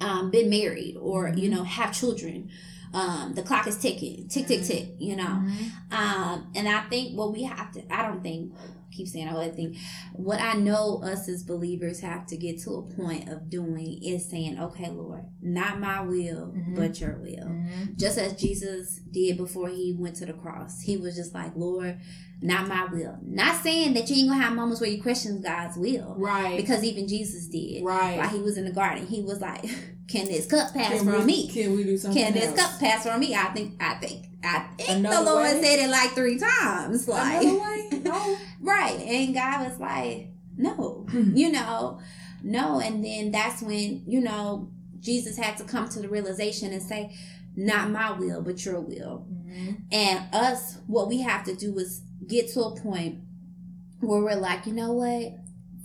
um, 0.00 0.30
been 0.30 0.50
married 0.50 0.96
or, 1.00 1.28
you 1.28 1.48
Mhm. 1.48 1.54
know, 1.54 1.64
have 1.64 1.92
children. 1.92 2.50
Um, 2.94 3.32
the 3.34 3.42
clock 3.42 3.66
is 3.66 3.78
ticking, 3.78 4.28
tick, 4.28 4.46
tick, 4.46 4.62
tick, 4.64 4.94
you 4.98 5.16
know. 5.16 5.24
Mhm. 5.42 5.70
Um, 5.92 6.46
and 6.54 6.68
I 6.68 6.82
think 6.90 7.16
what 7.16 7.32
we 7.32 7.44
have 7.44 7.72
to, 7.72 7.82
I 7.94 8.02
don't 8.02 8.22
think, 8.22 8.52
keep 8.92 9.08
saying 9.08 9.28
I 9.28 9.34
would 9.34 9.56
think, 9.56 9.76
what 10.14 10.40
I 10.40 10.54
know 10.54 11.02
us 11.02 11.28
as 11.28 11.42
believers 11.42 12.00
have 12.00 12.26
to 12.28 12.36
get 12.36 12.60
to 12.62 12.70
a 12.74 12.82
point 12.94 13.28
of 13.28 13.48
doing 13.50 14.00
is 14.02 14.28
saying, 14.30 14.58
okay, 14.60 14.90
Lord, 14.90 15.24
not 15.40 15.80
my 15.80 16.02
will, 16.02 16.52
Mhm. 16.56 16.76
but 16.76 17.00
your 17.00 17.18
will. 17.18 17.48
Mhm. 17.48 17.96
Just 17.98 18.18
as 18.18 18.34
Jesus 18.34 19.00
did 19.10 19.36
before 19.36 19.68
he 19.68 19.96
went 19.98 20.16
to 20.16 20.26
the 20.26 20.32
cross. 20.32 20.80
He 20.82 20.96
was 20.96 21.16
just 21.16 21.34
like, 21.34 21.56
Lord, 21.56 21.98
not 22.40 22.66
my 22.68 22.86
will. 22.92 23.18
Not 23.24 23.62
saying 23.62 23.94
that 23.94 24.10
you 24.10 24.16
ain't 24.16 24.28
gonna 24.30 24.42
have 24.42 24.54
moments 24.54 24.80
where 24.80 24.90
you 24.90 25.00
question 25.00 25.40
God's 25.40 25.76
will. 25.76 26.14
right 26.18 26.56
Because 26.56 26.82
even 26.84 27.06
Jesus 27.08 27.46
did. 27.46 27.84
right 27.84 28.18
While 28.18 28.28
he 28.28 28.40
was 28.40 28.56
in 28.56 28.64
the 28.64 28.72
garden, 28.72 29.06
he 29.06 29.22
was 29.22 29.40
like, 29.40 29.64
Can 30.08 30.26
this 30.26 30.46
cup 30.46 30.74
pass 30.74 30.90
can 30.98 31.04
from 31.06 31.20
we, 31.20 31.24
me? 31.24 31.48
can 31.48 31.74
we 31.74 31.84
do 31.84 31.96
something 31.96 32.22
Can 32.22 32.34
this 32.34 32.46
else? 32.48 32.60
cup 32.60 32.80
pass 32.80 33.04
from 33.06 33.20
me? 33.20 33.34
I 33.34 33.44
think 33.54 33.74
I 33.80 33.94
think 33.94 34.26
I 34.44 34.66
think 34.76 34.90
Another 34.90 35.24
the 35.24 35.30
Lord 35.30 35.42
way? 35.44 35.62
said 35.62 35.78
it 35.78 35.90
like 35.90 36.10
three 36.10 36.38
times. 36.38 37.06
Like 37.08 37.42
way? 37.42 37.88
No. 38.04 38.36
right. 38.60 38.98
And 39.00 39.34
God 39.34 39.68
was 39.68 39.78
like, 39.78 40.28
No. 40.56 41.06
Hmm. 41.10 41.36
you 41.36 41.52
know, 41.52 42.00
no. 42.42 42.80
And 42.80 43.04
then 43.04 43.30
that's 43.30 43.62
when, 43.62 44.02
you 44.06 44.20
know, 44.20 44.70
Jesus 45.00 45.36
had 45.36 45.56
to 45.58 45.64
come 45.64 45.88
to 45.90 46.00
the 46.00 46.08
realization 46.08 46.72
and 46.72 46.82
say, 46.82 47.14
Not 47.56 47.90
my 47.90 48.10
will, 48.12 48.42
but 48.42 48.64
your 48.64 48.80
will. 48.80 49.26
Mhm. 49.32 49.82
And 49.92 50.24
us, 50.34 50.78
what 50.86 51.08
we 51.08 51.20
have 51.20 51.44
to 51.44 51.54
do 51.54 51.78
is 51.78 52.02
get 52.26 52.48
to 52.54 52.60
a 52.62 52.80
point 52.80 53.20
where 54.00 54.20
we're 54.22 54.34
like, 54.36 54.66
you 54.66 54.72
know 54.72 54.92
what? 54.92 55.34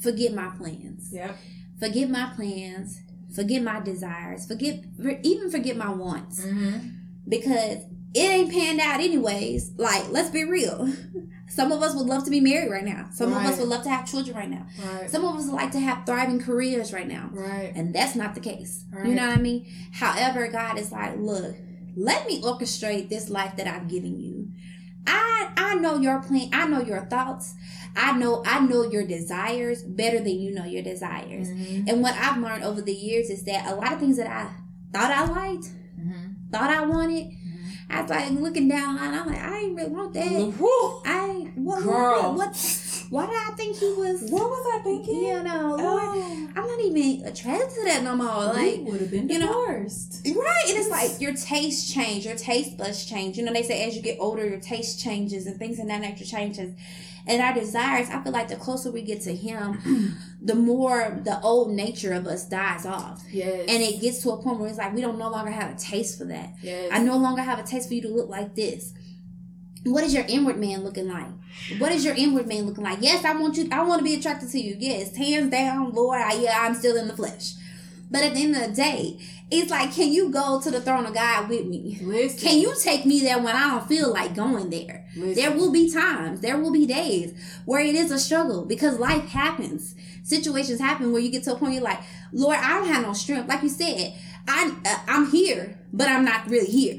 Forget 0.01 0.33
my 0.33 0.49
plans. 0.57 1.09
Yep. 1.11 1.35
Forget 1.79 2.09
my 2.09 2.31
plans. 2.35 3.01
Forget 3.35 3.61
my 3.61 3.79
desires. 3.81 4.47
Forget 4.47 4.83
even 5.23 5.51
forget 5.51 5.75
my 5.77 5.89
wants. 5.89 6.43
Mhm. 6.43 6.95
Because 7.27 7.79
it 8.17 8.31
ain't 8.31 8.51
panned 8.51 8.79
out 8.79 8.99
anyways. 8.99 9.71
Like, 9.77 10.09
let's 10.11 10.29
be 10.29 10.43
real. 10.43 10.91
Some 11.49 11.71
of 11.71 11.81
us 11.81 11.95
would 11.95 12.05
love 12.07 12.23
to 12.25 12.29
be 12.29 12.41
married 12.41 12.69
right 12.71 12.83
now. 12.83 13.07
Some 13.13 13.31
of 13.31 13.37
us 13.45 13.57
would 13.57 13.69
love 13.69 13.83
to 13.83 13.89
have 13.89 14.05
children 14.09 14.35
right 14.35 14.49
now. 14.49 14.67
Right. 14.83 15.09
Some 15.09 15.23
of 15.23 15.35
us 15.37 15.45
would 15.45 15.53
like 15.55 15.71
to 15.71 15.79
have 15.79 16.05
thriving 16.05 16.39
careers 16.41 16.91
right 16.91 17.07
now. 17.07 17.29
Right. 17.31 17.71
And 17.73 17.95
that's 17.95 18.15
not 18.15 18.35
the 18.35 18.41
case. 18.41 18.83
Right. 18.91 19.07
You 19.07 19.15
know 19.15 19.25
what 19.27 19.37
I 19.37 19.41
mean? 19.41 19.65
However, 19.93 20.47
God 20.49 20.77
is 20.77 20.91
like, 20.91 21.17
look, 21.17 21.55
let 21.95 22.27
me 22.27 22.41
orchestrate 22.41 23.07
this 23.09 23.29
life 23.29 23.55
that 23.55 23.65
I've 23.65 23.87
given 23.87 24.19
you. 24.19 24.49
I 25.07 25.51
I 25.55 25.75
know 25.75 25.97
your 25.97 26.21
plan. 26.21 26.49
I 26.53 26.67
know 26.67 26.81
your 26.81 27.05
thoughts. 27.05 27.55
I 27.95 28.11
know 28.17 28.43
I 28.45 28.59
know 28.59 28.83
your 28.83 29.07
desires 29.07 29.81
better 29.83 30.17
than 30.19 30.39
you 30.39 30.53
know 30.53 30.65
your 30.65 30.83
desires. 30.83 31.47
Mhm. 31.47 31.89
And 31.89 32.01
what 32.03 32.13
I've 32.15 32.37
learned 32.41 32.63
over 32.65 32.81
the 32.81 32.93
years 32.93 33.29
is 33.29 33.43
that 33.45 33.71
a 33.71 33.75
lot 33.75 33.93
of 33.93 33.99
things 33.99 34.17
that 34.17 34.27
I 34.27 34.49
thought 34.91 35.11
I 35.11 35.25
liked, 35.25 35.69
Mhm. 35.97 36.51
thought 36.51 36.69
I 36.69 36.85
wanted, 36.85 37.31
I 37.89 38.01
was 38.01 38.09
like 38.09 38.31
looking 38.31 38.67
down 38.67 38.95
line. 38.97 39.13
I'm 39.13 39.27
like, 39.27 39.39
I 39.39 39.59
ain't 39.59 39.75
really 39.75 39.89
want 39.89 40.13
that. 40.13 40.53
Woo. 40.59 41.01
I 41.05 41.47
what, 41.55 41.83
Girl. 41.83 42.35
what, 42.35 42.49
what 42.49 43.03
Why 43.09 43.25
did 43.27 43.35
I 43.35 43.55
think 43.55 43.77
he 43.77 43.85
was? 43.93 44.29
What 44.29 44.49
was 44.49 44.79
I 44.79 44.83
thinking? 44.83 45.15
You 45.23 45.43
know, 45.43 45.75
Lord, 45.79 46.03
Oh, 46.03 46.49
I'm 46.55 46.67
not 46.67 46.79
even 46.81 47.25
attracted 47.25 47.69
to 47.69 47.83
that 47.85 48.03
no 48.03 48.15
more. 48.15 48.27
Like, 48.27 48.81
would 48.81 49.01
have 49.01 49.11
been 49.11 49.29
you 49.29 49.39
know, 49.39 49.47
divorced. 49.47 50.25
Right, 50.27 50.63
and 50.67 50.77
it's 50.77 50.89
like 50.89 51.21
your 51.21 51.33
taste 51.33 51.93
change, 51.93 52.25
your 52.25 52.35
taste 52.35 52.77
buds 52.77 53.05
change. 53.05 53.37
You 53.37 53.45
know, 53.45 53.53
they 53.53 53.63
say 53.63 53.87
as 53.87 53.95
you 53.95 54.01
get 54.01 54.17
older, 54.19 54.45
your 54.45 54.59
taste 54.59 54.99
changes 55.01 55.47
and 55.47 55.57
things 55.57 55.79
in 55.79 55.87
that 55.87 56.01
nature 56.01 56.25
changes. 56.25 56.73
And 57.27 57.41
our 57.41 57.53
desires, 57.53 58.09
I 58.09 58.21
feel 58.23 58.31
like 58.31 58.47
the 58.47 58.55
closer 58.55 58.89
we 58.91 59.01
get 59.01 59.21
to 59.21 59.35
Him, 59.35 60.15
the 60.41 60.55
more 60.55 61.19
the 61.23 61.39
old 61.41 61.71
nature 61.71 62.13
of 62.13 62.25
us 62.25 62.45
dies 62.47 62.85
off. 62.85 63.21
yes. 63.31 63.65
And 63.67 63.83
it 63.83 63.99
gets 64.01 64.23
to 64.23 64.31
a 64.31 64.41
point 64.41 64.59
where 64.59 64.69
it's 64.69 64.77
like 64.77 64.93
we 64.93 65.01
don't 65.01 65.19
no 65.19 65.29
longer 65.29 65.51
have 65.51 65.75
a 65.75 65.77
taste 65.77 66.17
for 66.17 66.25
that. 66.25 66.53
yes. 66.61 66.89
I 66.91 66.99
no 66.99 67.17
longer 67.17 67.41
have 67.41 67.59
a 67.59 67.63
taste 67.63 67.87
for 67.89 67.93
you 67.95 68.01
to 68.03 68.09
look 68.09 68.29
like 68.29 68.55
this. 68.55 68.93
What 69.83 70.03
is 70.03 70.13
your 70.13 70.25
inward 70.27 70.57
man 70.57 70.83
looking 70.83 71.07
like? 71.07 71.27
What 71.79 71.91
is 71.91 72.03
your 72.03 72.15
inward 72.15 72.47
man 72.47 72.65
looking 72.65 72.83
like? 72.83 72.99
Yes, 73.01 73.23
I 73.23 73.35
want 73.35 73.55
you. 73.57 73.67
I 73.71 73.83
want 73.83 73.99
to 73.99 74.03
be 74.03 74.15
attracted 74.15 74.49
to 74.49 74.59
you. 74.59 74.75
Yes, 74.79 75.15
hands 75.15 75.49
down, 75.51 75.93
Lord. 75.93 76.19
I, 76.21 76.33
yeah, 76.33 76.57
I'm 76.61 76.75
still 76.75 76.97
in 76.97 77.07
the 77.07 77.15
flesh. 77.15 77.53
But 78.09 78.23
at 78.23 78.33
the 78.33 78.41
end 78.43 78.55
of 78.55 78.61
the 78.69 78.73
day, 78.73 79.17
it's 79.49 79.71
like, 79.71 79.93
can 79.93 80.11
you 80.11 80.29
go 80.29 80.59
to 80.61 80.69
the 80.69 80.81
throne 80.81 81.05
of 81.05 81.13
God 81.13 81.47
with 81.47 81.65
me? 81.65 81.97
Listen. 82.01 82.39
Can 82.39 82.59
you 82.59 82.75
take 82.81 83.05
me 83.05 83.21
there 83.21 83.37
when 83.37 83.55
I 83.55 83.69
don't 83.69 83.87
feel 83.87 84.11
like 84.11 84.35
going 84.35 84.69
there? 84.69 85.05
Listen. 85.15 85.35
There 85.35 85.51
will 85.51 85.71
be 85.71 85.91
times, 85.91 86.41
there 86.41 86.57
will 86.57 86.71
be 86.71 86.85
days 86.85 87.33
where 87.65 87.79
it 87.79 87.95
is 87.95 88.11
a 88.11 88.19
struggle 88.19 88.65
because 88.65 88.99
life 88.99 89.29
happens. 89.29 89.95
Situations 90.23 90.81
happen 90.81 91.13
where 91.13 91.21
you 91.21 91.31
get 91.31 91.43
to 91.43 91.53
a 91.53 91.55
point 91.55 91.75
you're 91.75 91.83
like, 91.83 92.01
Lord, 92.33 92.57
I 92.57 92.73
don't 92.77 92.87
have 92.89 93.03
no 93.03 93.13
strength. 93.13 93.47
Like 93.47 93.63
you 93.63 93.69
said, 93.69 94.13
I 94.47 94.73
uh, 94.85 94.97
I'm 95.07 95.29
here, 95.31 95.79
but 95.93 96.09
I'm 96.09 96.25
not 96.25 96.49
really 96.49 96.67
here. 96.69 96.95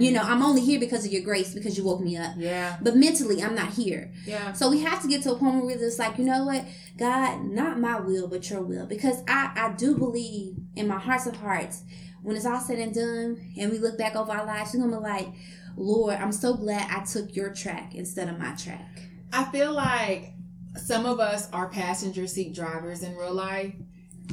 Mhm. 0.00 0.04
You 0.04 0.12
know, 0.12 0.22
I'm 0.22 0.42
only 0.42 0.60
here 0.62 0.80
because 0.80 1.04
of 1.04 1.12
your 1.12 1.22
grace 1.22 1.52
because 1.54 1.76
you 1.76 1.84
woke 1.84 2.00
me 2.00 2.16
up. 2.16 2.34
Yeah. 2.36 2.76
But 2.80 2.96
mentally, 2.96 3.42
I'm 3.42 3.54
not 3.54 3.70
here. 3.74 4.12
Yeah. 4.26 4.52
So 4.52 4.70
we 4.70 4.80
have 4.80 5.02
to 5.02 5.08
get 5.08 5.22
to 5.22 5.32
a 5.32 5.36
point 5.36 5.56
where 5.56 5.64
we're 5.64 5.78
just 5.78 5.98
like, 5.98 6.18
you 6.18 6.24
know 6.24 6.44
what, 6.44 6.64
God, 6.96 7.44
not 7.44 7.78
my 7.78 8.00
will, 8.00 8.26
but 8.28 8.48
your 8.50 8.62
will. 8.62 8.86
Because 8.86 9.22
I, 9.28 9.52
I 9.54 9.72
do 9.76 9.96
believe 9.96 10.56
in 10.76 10.88
my 10.88 10.98
hearts 10.98 11.26
of 11.26 11.36
hearts, 11.36 11.82
when 12.22 12.36
it's 12.36 12.44
all 12.46 12.60
said 12.60 12.78
and 12.78 12.94
done 12.94 13.52
and 13.58 13.70
we 13.70 13.78
look 13.78 13.96
back 13.96 14.14
over 14.16 14.32
our 14.32 14.44
lives, 14.44 14.72
we're 14.74 14.80
going 14.80 14.90
to 14.92 14.96
be 14.98 15.02
like, 15.02 15.28
Lord, 15.76 16.16
I'm 16.16 16.32
so 16.32 16.54
glad 16.54 16.90
I 16.90 17.04
took 17.04 17.34
your 17.34 17.50
track 17.54 17.94
instead 17.94 18.28
of 18.28 18.38
my 18.38 18.54
track. 18.54 19.02
I 19.32 19.44
feel 19.44 19.72
like 19.72 20.32
some 20.76 21.06
of 21.06 21.20
us 21.20 21.50
are 21.52 21.68
passenger 21.68 22.26
seat 22.26 22.54
drivers 22.54 23.02
in 23.02 23.16
real 23.16 23.32
life, 23.32 23.72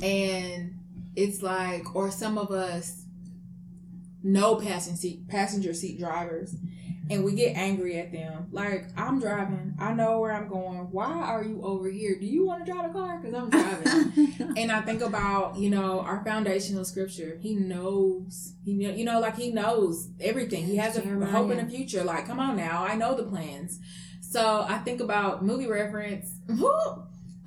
and 0.02 0.74
it's 1.16 1.42
like, 1.42 1.96
or 1.96 2.12
some 2.12 2.38
of 2.38 2.52
us 2.52 3.04
know 4.28 4.56
passenger 4.56 4.98
seat 4.98 5.28
passenger 5.28 5.74
seat 5.74 6.00
drivers, 6.00 6.56
and 7.10 7.24
we 7.24 7.34
get 7.34 7.56
angry 7.56 7.98
at 8.00 8.12
them. 8.12 8.48
Like, 8.52 8.88
I'm 8.98 9.20
driving, 9.20 9.74
I 9.80 9.94
know 9.94 10.20
where 10.20 10.34
I'm 10.34 10.50
going. 10.50 10.92
Why 10.92 11.12
are 11.12 11.44
you 11.44 11.62
over 11.64 11.90
here? 11.90 12.18
Do 12.20 12.26
you 12.26 12.46
want 12.46 12.66
to 12.66 12.72
drive 12.72 12.90
a 12.90 12.94
car? 12.94 13.20
Because 13.20 13.34
I'm 13.36 13.50
driving. 13.50 14.54
and 14.58 14.72
I 14.72 14.82
think 14.82 15.02
about 15.02 15.58
you 15.58 15.70
know 15.70 16.02
our 16.02 16.24
foundational 16.24 16.86
scripture. 16.86 17.38
He 17.42 17.56
knows. 17.56 18.54
He 18.66 18.78
kn- 18.78 18.98
you 18.98 19.06
know 19.06 19.20
like 19.20 19.38
he 19.38 19.52
knows 19.52 20.10
everything. 20.20 20.66
He 20.66 20.78
has 20.78 20.98
a 20.98 21.02
Jeremiah. 21.02 21.30
hope 21.32 21.52
in 21.52 21.58
the 21.58 21.66
future. 21.72 22.04
Like 22.04 22.28
come 22.28 22.40
on 22.40 22.58
now, 22.58 22.84
I 22.84 22.96
know 22.96 23.16
the 23.16 23.24
plans. 23.24 23.80
So 24.22 24.66
I 24.68 24.80
think 24.80 25.00
about 25.00 25.44
movie 25.46 25.68
reference. 25.68 26.30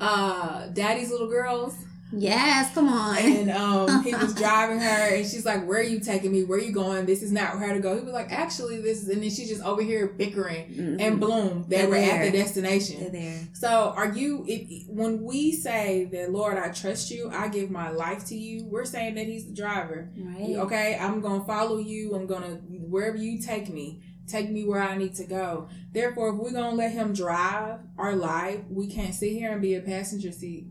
Uh, 0.01 0.69
Daddy's 0.69 1.11
little 1.11 1.29
girls, 1.29 1.75
yes, 2.13 2.75
come 2.75 2.89
on. 2.89 3.19
and 3.19 3.51
um, 3.51 4.03
he 4.05 4.15
was 4.15 4.35
driving 4.45 4.79
her, 4.81 5.15
and 5.15 5.27
she's 5.27 5.45
like, 5.45 5.67
"Where 5.67 5.79
are 5.81 5.83
you 5.83 6.01
taking 6.01 6.33
me? 6.33 6.45
Where 6.45 6.59
are 6.59 6.63
you 6.63 6.73
going? 6.73 7.07
This 7.07 7.23
is 7.23 7.33
not 7.33 7.59
where 7.59 7.73
to 7.73 7.81
go." 7.81 7.97
He 7.97 8.03
was 8.05 8.13
like, 8.13 8.33
"Actually, 8.33 8.81
this 8.81 9.03
is," 9.03 9.09
and 9.09 9.23
then 9.23 9.31
she's 9.31 9.49
just 9.49 9.63
over 9.63 9.83
here 9.83 10.07
bickering, 10.09 10.67
Mhm. 10.75 11.01
and 11.01 11.21
boom, 11.21 11.65
they 11.69 11.79
They're 11.79 11.89
were 11.89 11.97
at 11.97 12.25
the 12.31 12.37
destination. 12.37 13.01
They're 13.01 13.11
there. 13.11 13.49
So, 13.53 13.93
are 13.97 14.13
you, 14.13 14.45
if, 14.49 14.89
when 14.89 15.23
we 15.23 15.53
say 15.53 16.09
that, 16.13 16.33
Lord, 16.33 16.59
I 16.59 16.69
trust 16.71 17.11
you, 17.11 17.31
I 17.33 17.49
give 17.49 17.71
my 17.71 17.91
life 17.91 18.25
to 18.27 18.35
you, 18.37 18.65
we're 18.67 18.85
saying 18.85 19.15
that 19.15 19.27
He's 19.27 19.47
the 19.47 19.55
driver. 19.55 20.11
Right. 20.17 20.57
Okay, 20.57 20.99
I'm 21.01 21.21
going 21.21 21.41
to 21.41 21.47
follow 21.47 21.79
you. 21.79 22.15
I'm 22.15 22.27
going 22.27 22.43
to, 22.43 22.57
wherever 22.79 23.17
you 23.17 23.41
take 23.41 23.69
me, 23.69 24.03
take 24.27 24.51
me 24.51 24.65
where 24.65 24.81
I 24.83 24.97
need 24.97 25.15
to 25.17 25.25
go. 25.27 25.69
Therefore, 25.93 26.31
if 26.31 26.37
we're 26.37 26.53
going 26.53 26.71
to 26.71 26.77
let 26.77 26.93
Him 26.93 27.13
drive 27.13 27.81
our 27.99 28.15
life, 28.17 28.61
we 28.71 28.87
can't 28.89 29.15
sit 29.15 29.33
here 29.33 29.53
and 29.53 29.61
be 29.61 29.75
a 29.75 29.81
passenger 29.81 30.33
seat 30.33 30.67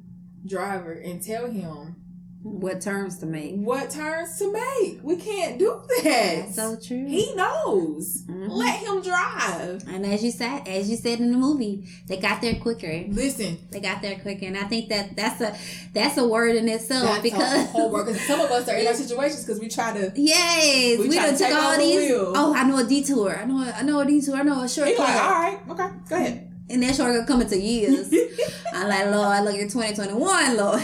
driver 0.45 0.93
and 0.93 1.21
tell 1.21 1.47
Him 1.49 1.95
What 2.41 2.80
turns 2.82 3.17
to 3.19 3.25
make? 3.25 3.56
what 3.58 3.89
turns 3.89 4.38
to 4.39 4.52
make. 4.54 4.99
We 5.04 5.17
can't 5.17 5.60
do 5.60 5.82
that. 5.88 6.04
That's 6.04 6.56
so 6.56 6.78
true. 6.78 7.06
he 7.06 7.34
knows. 7.36 8.23
Mhm. 8.30 8.47
Let 8.49 8.80
Him 8.80 9.02
drive. 9.02 9.84
and 9.89 10.06
as 10.06 10.23
you 10.23 10.32
said, 10.32 10.65
as 10.67 10.89
you 10.89 10.95
said 10.95 11.19
in 11.19 11.32
the 11.34 11.38
movie, 11.38 11.86
they 12.08 12.15
got 12.17 12.41
there 12.41 12.56
quicker. 12.56 13.04
Listen, 13.10 13.58
They 13.71 13.82
got 13.82 14.02
there 14.02 14.17
quicker, 14.19 14.45
and 14.45 14.58
I 14.58 14.63
think 14.63 14.88
that 14.89 15.15
that's 15.17 15.41
a 15.41 15.54
that's 15.93 16.17
a 16.17 16.25
word 16.25 16.56
in 16.56 16.69
itself 16.69 17.04
that's 17.06 17.21
because 17.23 17.67
whole. 17.71 17.91
Because 17.97 18.21
some 18.21 18.39
of 18.39 18.49
us 18.52 18.69
are 18.69 18.75
in 18.78 18.88
our 18.88 18.93
situations 19.04 19.43
because 19.43 19.60
we 19.60 19.67
try 19.67 19.91
to 19.99 20.12
yes, 20.15 20.97
We 20.99 21.10
we, 21.10 21.15
try 21.15 21.25
done 21.25 21.34
to 21.34 21.39
took 21.39 21.47
take 21.49 21.58
all 21.58 21.71
over 21.73 21.82
the 21.82 21.88
these. 21.88 22.12
Oh, 22.13 22.54
I 22.56 22.63
know 22.63 22.78
a 22.78 22.84
detour. 22.86 23.38
I 23.38 23.43
know 23.45 23.63
a, 23.63 23.71
I 23.71 23.82
know 23.82 23.99
a 23.99 24.06
detour. 24.06 24.36
I 24.38 24.43
know 24.43 24.62
a 24.63 24.69
shortcut. 24.69 24.97
like, 24.99 25.21
all 25.21 25.30
right, 25.32 25.60
okay, 25.71 25.89
go 26.10 26.15
ahead. 26.15 26.45
And 26.69 26.84
that 26.84 26.95
shortcut 26.95 27.27
coming 27.27 27.47
to 27.49 27.58
years. 27.60 28.13
I'm 28.73 28.88
like, 28.88 29.05
Lord, 29.08 29.43
look 29.45 29.55
at 29.55 29.69
2021, 29.69 30.58
Lord. 30.58 30.82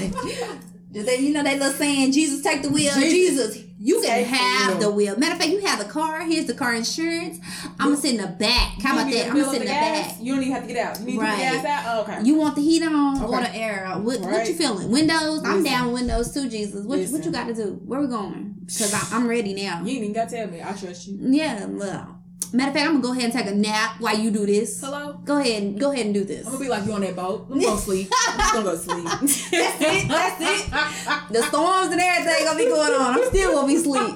That, 0.91 1.19
you 1.19 1.33
know 1.33 1.43
that 1.43 1.57
little 1.59 1.73
saying, 1.73 2.13
Jesus 2.13 2.41
take 2.41 2.61
the 2.61 2.69
wheel. 2.69 2.93
Jesus, 2.93 3.53
Jesus, 3.53 3.63
you 3.77 3.95
can 4.01 4.03
take 4.09 4.27
the 4.29 4.35
have 4.35 4.69
wheel. 4.79 4.79
the 4.89 4.95
wheel. 4.95 5.17
Matter 5.17 5.33
of 5.33 5.39
fact, 5.39 5.51
you 5.51 5.59
have 5.65 5.79
the 5.79 5.91
car. 5.91 6.21
Here's 6.21 6.45
the 6.45 6.53
car 6.53 6.73
insurance. 6.73 7.37
I'm 7.79 7.89
gonna 7.89 7.97
sit 7.97 8.15
in 8.15 8.21
the 8.21 8.27
back. 8.27 8.81
How 8.81 8.93
about 8.97 9.11
that? 9.11 9.27
I'm 9.27 9.33
fill 9.35 9.45
gonna 9.45 9.51
sit 9.57 9.61
in 9.63 9.67
the 9.67 9.73
gas. 9.73 10.13
back. 10.13 10.23
You 10.23 10.33
don't 10.33 10.41
even 10.43 10.53
have 10.53 10.67
to 10.67 10.73
get 10.73 10.85
out. 10.87 10.99
You 11.01 11.05
need 11.05 11.19
Right. 11.19 11.31
to 11.31 11.37
get 11.37 11.51
the 11.57 11.61
gas 11.63 11.85
out. 11.85 11.97
Oh, 11.97 12.01
okay. 12.13 12.23
You 12.25 12.35
want 12.35 12.55
the 12.55 12.61
heat 12.61 12.81
on 12.81 13.21
or 13.21 13.41
the 13.41 13.53
air? 13.53 13.91
What, 13.97 14.21
what 14.21 14.47
you 14.47 14.53
feeling? 14.55 14.89
Windows? 14.89 15.43
I'm 15.43 15.57
Listen. 15.57 15.63
down 15.65 15.91
windows 15.91 16.33
too, 16.33 16.47
Jesus. 16.47 16.85
What, 16.85 16.99
what 17.09 17.25
you 17.25 17.31
got 17.31 17.47
to 17.47 17.53
do? 17.53 17.81
Where 17.85 17.99
we 17.99 18.07
going? 18.07 18.55
Because 18.65 19.11
I'm 19.11 19.27
ready 19.27 19.53
now. 19.53 19.81
You 19.83 19.95
ain't 19.95 20.03
even 20.03 20.13
got 20.13 20.29
to 20.29 20.35
tell 20.37 20.47
me. 20.47 20.61
I 20.63 20.71
trust 20.71 21.07
you. 21.07 21.17
Yeah, 21.19 21.65
well. 21.65 22.14
Matter 22.53 22.69
of 22.69 22.75
fact, 22.75 22.87
I'm 22.87 23.01
gonna 23.01 23.03
go 23.03 23.11
ahead 23.11 23.25
and 23.25 23.33
take 23.33 23.47
a 23.47 23.55
nap 23.55 23.99
while 23.99 24.17
you 24.17 24.31
do 24.31 24.45
this. 24.45 24.79
Hello. 24.81 25.19
Go 25.25 25.37
ahead 25.39 25.63
and 25.63 25.79
go 25.79 25.91
ahead 25.91 26.05
and 26.05 26.13
do 26.13 26.23
this. 26.23 26.45
I'm 26.45 26.53
gonna 26.53 26.63
be 26.63 26.69
like 26.69 26.85
you 26.85 26.93
on 26.93 27.01
that 27.01 27.15
boat. 27.15 27.47
I'm 27.51 27.59
gonna 27.59 27.77
sleep. 27.77 28.09
I'm 28.27 28.37
just 28.39 28.53
gonna 28.53 28.65
go 28.65 28.71
to 28.71 28.77
sleep. 28.77 29.03
That's 29.51 29.81
it. 29.81 30.07
That's 30.07 30.41
it. 30.41 31.33
The 31.33 31.43
storms 31.43 31.91
and 31.91 32.01
everything 32.01 32.41
are 32.41 32.45
gonna 32.45 32.57
be 32.59 32.65
going 32.65 32.93
on. 32.93 33.15
I'm 33.15 33.25
still 33.25 33.53
gonna 33.53 33.67
be 33.67 33.77
sleep. 33.77 34.15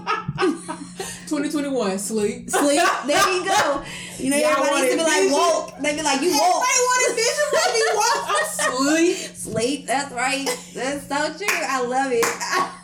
2021, 1.30 2.00
sleep. 2.00 2.50
Sleep. 2.50 2.82
There 3.06 3.30
you 3.34 3.46
go. 3.46 3.84
You 4.18 4.32
know, 4.32 4.38
Y'all 4.38 4.50
everybody 4.64 4.88
used 4.88 4.92
to 4.92 4.98
be 4.98 5.04
like 5.04 5.32
woke. 5.32 5.78
They 5.80 5.96
be 5.96 6.02
like, 6.02 6.22
you 6.22 6.32
woke. 6.32 6.64
wanted 6.64 7.16
vision, 7.16 7.50
I'm 8.26 8.46
sleep. 8.76 9.16
Sleep. 9.36 9.86
That's 9.88 10.12
right. 10.12 10.46
That's 10.74 11.08
so 11.08 11.38
true. 11.38 11.48
I 11.50 11.86
love 11.86 12.12
it. 12.12 12.76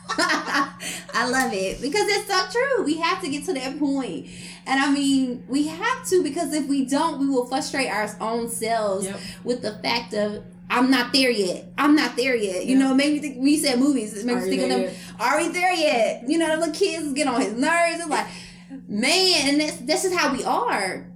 I 1.26 1.30
love 1.30 1.54
it 1.54 1.82
because 1.82 2.06
it's 2.08 2.28
so 2.28 2.46
true. 2.52 2.86
We 2.86 2.98
have 2.98 3.22
to 3.22 3.30
get 3.30 3.46
to 3.46 3.54
that 3.54 3.80
point. 3.80 4.28
And 4.68 4.80
I 4.80 4.92
mean, 4.92 5.44
we 5.48 5.68
have 5.68 6.06
to 6.10 6.22
because 6.24 6.54
if 6.54 6.68
we 6.68 6.86
don't, 6.86 7.20
we 7.20 7.28
will 7.28 7.46
frustrate 7.48 7.90
our 7.90 8.10
own 8.22 8.48
selves 8.50 9.06
Yep. 9.06 9.20
with 9.44 9.62
the 9.62 9.74
fact 9.84 10.14
of 10.14 10.44
I'm 10.70 10.90
not 10.90 11.14
there 11.14 11.30
yet. 11.30 11.72
I'm 11.78 11.96
not 11.96 12.16
there 12.18 12.36
yet. 12.36 12.66
You 12.66 12.78
Yeah. 12.78 12.86
know, 12.86 12.92
it 12.92 12.96
made 12.96 13.14
me 13.14 13.20
think. 13.20 13.38
We 13.40 13.58
said 13.58 13.80
movies. 13.80 14.14
It 14.16 14.26
made 14.26 14.38
me 14.38 14.50
think 14.50 14.64
of 14.64 14.70
them. 14.70 14.94
Are 15.20 15.38
we 15.38 15.50
there 15.50 15.74
yet? 15.74 16.24
You 16.28 16.38
know, 16.40 16.48
the 16.50 16.58
little 16.58 16.74
kids 16.74 17.14
get 17.14 17.28
on 17.28 17.40
his 17.42 17.54
nerves. 17.54 18.00
It's 18.00 18.08
like, 18.10 18.28
man, 18.88 19.50
and 19.50 19.62
this 19.62 19.76
this 19.82 20.06
is 20.06 20.16
how 20.16 20.34
we 20.34 20.44
are. 20.44 21.08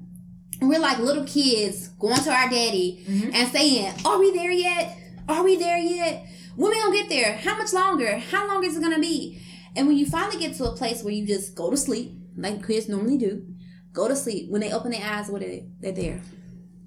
We're 0.61 0.79
like 0.79 0.99
little 0.99 1.23
kids 1.25 1.87
going 1.99 2.21
to 2.21 2.31
our 2.31 2.49
daddy 2.49 3.03
Mhm. 3.09 3.31
and 3.33 3.51
saying, 3.51 3.93
"Are 4.05 4.19
we 4.19 4.31
there 4.31 4.51
yet? 4.51 4.97
Are 5.27 5.43
we 5.43 5.55
there 5.55 5.77
yet? 5.77 6.25
When 6.55 6.71
we 6.71 6.79
gonna 6.81 6.93
get 6.93 7.09
there? 7.09 7.37
How 7.43 7.57
much 7.57 7.71
longer? 7.73 8.17
How 8.31 8.47
long 8.47 8.63
is 8.63 8.75
it 8.77 8.81
gonna 8.83 8.99
be?" 8.99 9.39
And 9.75 9.87
when 9.87 9.97
you 9.97 10.05
finally 10.05 10.39
get 10.39 10.55
to 10.57 10.65
a 10.65 10.75
place 10.75 11.03
where 11.03 11.13
you 11.13 11.25
just 11.25 11.55
go 11.55 11.69
to 11.69 11.77
sleep, 11.77 12.13
like 12.35 12.65
kids 12.65 12.89
normally 12.89 13.17
do, 13.17 13.45
go 13.93 14.07
to 14.07 14.15
sleep. 14.15 14.49
When 14.49 14.61
they 14.61 14.71
open 14.71 14.91
their 14.91 15.03
eyes, 15.03 15.29
what 15.29 15.41
are 15.41 15.47
they? 15.47 15.69
They're 15.79 15.91
there. 15.91 16.21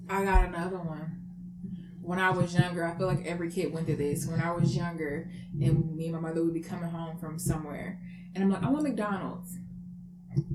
I 0.09 0.23
got 0.23 0.45
another 0.45 0.77
one. 0.77 1.19
When 2.01 2.19
I 2.19 2.31
was 2.31 2.53
younger, 2.53 2.85
I 2.85 2.97
feel 2.97 3.07
like 3.07 3.25
every 3.25 3.49
kid 3.49 3.71
went 3.71 3.85
through 3.85 3.95
this. 3.95 4.25
When 4.25 4.41
I 4.41 4.51
was 4.51 4.75
younger, 4.75 5.31
and 5.53 5.95
me 5.95 6.05
and 6.05 6.13
my 6.13 6.19
mother 6.19 6.43
would 6.43 6.53
be 6.53 6.61
coming 6.61 6.89
home 6.89 7.17
from 7.17 7.39
somewhere, 7.39 8.01
and 8.35 8.43
I'm 8.43 8.49
like, 8.49 8.63
I 8.63 8.69
want 8.69 8.83
McDonald's, 8.83 9.55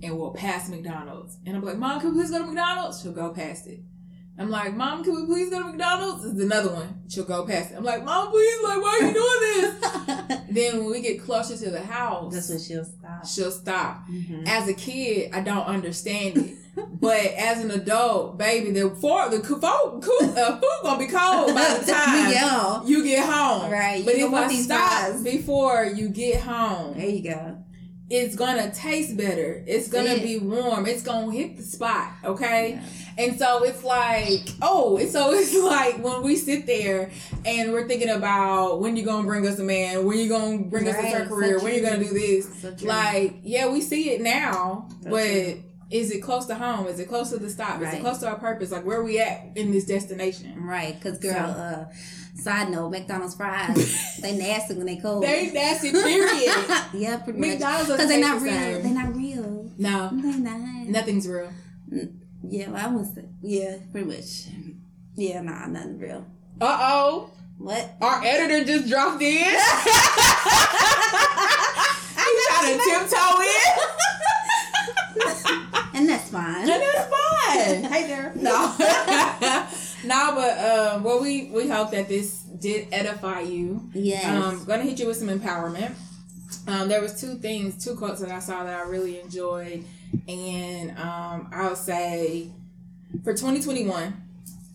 and 0.03 0.19
we'll 0.19 0.35
pass 0.35 0.69
McDonald's, 0.69 1.39
and 1.47 1.57
I'm 1.57 1.65
like, 1.65 1.79
Mom, 1.79 2.01
can 2.01 2.11
we 2.11 2.21
please 2.21 2.31
go 2.31 2.41
to 2.41 2.47
McDonald's? 2.47 3.01
She'll 3.01 3.13
go 3.13 3.33
past 3.33 3.67
it. 3.67 3.81
I'm 4.39 4.51
like, 4.51 4.75
Mom, 4.77 5.03
can 5.03 5.15
we 5.15 5.25
please 5.25 5.49
go 5.49 5.61
to 5.61 5.69
McDonald's? 5.71 6.23
This 6.23 6.35
is 6.35 6.41
another 6.41 6.73
one. 6.73 7.03
She'll 7.09 7.25
go 7.25 7.47
past 7.47 7.73
it. 7.73 7.77
I'm 7.77 7.83
like, 7.83 8.05
Mom, 8.05 8.31
please, 8.31 8.63
like, 8.63 8.83
why 8.83 8.99
are 9.01 9.07
you 9.07 9.15
doing? 9.15 9.18
Then 10.59 10.79
when 10.81 10.91
we 10.91 11.01
get 11.01 11.23
closer 11.23 11.57
to 11.57 11.71
the 11.71 11.81
house, 11.83 12.33
That's 12.35 12.49
when 12.51 12.59
she'll 12.59 12.85
stop. 12.85 13.27
she'll 13.27 13.51
stop. 13.51 14.07
Mm-hmm. 14.09 14.45
As 14.47 14.69
a 14.69 14.75
kid, 14.75 15.31
I 15.33 15.41
don't 15.41 15.67
understand 15.67 16.37
it. 16.39 16.55
But 17.01 17.17
as 17.37 17.63
an 17.65 17.71
adult, 17.73 18.39
baby, 18.39 18.71
the 18.71 18.91
for 18.91 19.29
the 19.31 19.41
food, 19.43 19.65
uh, 19.65 20.61
food 20.61 20.63
gonna 20.83 20.99
be 20.99 21.07
cold 21.07 21.55
by 21.55 21.79
the 21.81 21.87
time 21.93 22.31
yeah. 22.33 22.83
you 22.85 23.05
get 23.05 23.29
home. 23.29 23.71
Right, 23.71 23.99
you 23.99 24.05
But 24.05 24.15
if 24.15 24.33
I 24.33 24.55
stop 24.55 25.01
fries. 25.11 25.23
before 25.25 25.85
you 25.87 26.09
get 26.09 26.41
home, 26.43 26.97
There 26.97 27.09
you 27.09 27.23
go. 27.23 27.59
It's 28.11 28.35
gonna 28.37 28.73
taste 28.73 29.17
better. 29.17 29.63
It's 29.67 29.89
gonna 29.89 30.11
it. 30.11 30.23
be 30.23 30.39
warm. 30.39 30.87
It's 30.87 31.03
gonna 31.03 31.31
hit 31.31 31.57
the 31.59 31.63
spot. 31.63 32.11
Okay. 32.25 32.71
Yeah. 32.71 33.25
And 33.25 33.39
so 33.39 33.65
it's 33.65 33.85
like, 33.85 34.49
oh, 34.63 34.99
so 35.07 35.33
it's 35.35 35.55
like 35.57 36.03
when 36.03 36.23
we 36.23 36.37
sit 36.37 36.67
there 36.67 37.11
and 37.45 37.73
we're 37.73 37.87
thinking 37.87 38.09
about 38.09 38.81
when 38.81 38.97
you're 38.97 39.05
gonna 39.07 39.27
bring 39.27 39.47
us 39.47 39.59
a 39.59 39.65
man, 39.65 40.07
when 40.07 40.19
you're 40.19 40.29
gonna 40.29 40.59
bring 40.59 40.89
us 40.89 40.95
Right, 40.95 41.05
into 41.07 41.19
our 41.19 41.25
so 41.29 41.35
career, 41.35 41.59
when 41.61 41.75
you're 41.75 41.85
gonna 41.91 42.03
do 42.05 42.13
this. 42.15 42.63
So. 42.63 42.75
Like, 42.83 43.41
yeah, 43.43 43.69
we 43.69 43.81
see 43.83 44.11
it 44.11 44.21
now, 44.23 44.87
So 45.03 45.11
but 45.11 45.21
true. 45.25 45.63
is 45.91 46.11
it 46.11 46.21
close 46.21 46.47
to 46.47 46.55
home? 46.55 46.87
Is 46.87 47.01
it 47.01 47.09
close 47.09 47.31
to 47.31 47.39
the 47.39 47.51
stop? 47.51 47.83
Is 47.83 47.93
it 47.93 48.01
close 48.01 48.19
to 48.19 48.29
our 48.29 48.39
purpose? 48.39 48.71
Like, 48.71 48.87
where 48.87 49.03
we 49.03 49.19
at 49.21 49.49
in 49.57 49.71
this 49.71 49.85
destination? 49.85 50.65
Right, 50.65 50.95
because 50.95 51.19
girl, 51.19 51.35
uh, 51.37 51.85
side 52.39 52.71
note, 52.71 52.91
McDonald's 52.91 53.35
fries, 53.35 54.19
they 54.23 54.37
nasty 54.37 54.75
when 54.75 54.87
they 54.87 54.97
cold. 54.97 55.23
They 55.25 55.51
nasty, 55.53 55.91
period. 55.93 56.55
yeah, 56.95 57.19
pretty 57.19 57.39
much. 57.39 57.49
McDonald's 57.51 57.91
Because 57.91 58.09
they're 58.09 58.21
not 58.21 58.41
real. 58.41 58.53
They're 58.53 58.91
not 58.95 59.15
real. 59.15 59.71
No, 59.79 60.11
They're 60.13 60.39
not. 60.39 60.89
nothing's 60.89 61.27
real. 61.29 61.51
Yeah, 62.43 62.71
well, 62.71 62.87
I 62.87 62.91
was. 62.95 63.19
Yeah, 63.43 63.77
pretty 63.93 64.07
much. 64.07 64.47
Yeah, 65.17 65.41
nah, 65.43 65.67
nothing 65.67 65.99
real. 65.99 66.25
Uh 66.61 66.79
oh, 66.81 67.31
What? 67.59 67.97
our 68.01 68.23
editor 68.25 68.65
just 68.65 68.89
dropped 68.89 69.21
in. 69.23 69.29
He's 72.19 72.47
trying 72.47 72.79
to 72.79 72.85
tiptoe 72.85 73.41
in. 73.43 73.59
And 75.95 76.09
that's 76.09 76.31
fine. 76.31 76.69
And 76.71 76.83
it's 76.85 77.05
fun. 77.05 77.93
hey 77.93 78.07
there. 78.07 78.33
No, 78.37 78.75
no, 80.05 80.33
but 80.35 80.59
um, 80.95 81.03
well, 81.03 81.21
we 81.59 81.69
hope 81.69 81.91
that 81.91 82.09
this 82.09 82.43
did 82.43 82.89
edify 82.93 83.41
you. 83.41 83.91
Yes. 83.93 84.25
Um, 84.25 84.65
gonna 84.65 84.85
hit 84.85 84.99
you 85.01 85.09
with 85.09 85.17
some 85.17 85.29
empowerment. 85.29 85.93
Um, 86.67 86.89
there 86.89 87.03
was 87.03 87.21
two 87.21 87.35
things, 87.35 87.83
two 87.85 87.95
quotes 87.97 88.21
that 88.21 88.31
I 88.31 88.39
saw 88.39 88.65
that 88.65 88.79
I 88.79 88.89
really 88.89 89.21
enjoyed, 89.21 89.85
and 90.29 90.97
um, 90.99 91.51
I'll 91.53 91.77
say 91.77 92.49
for 93.25 93.33
2021, 93.33 94.15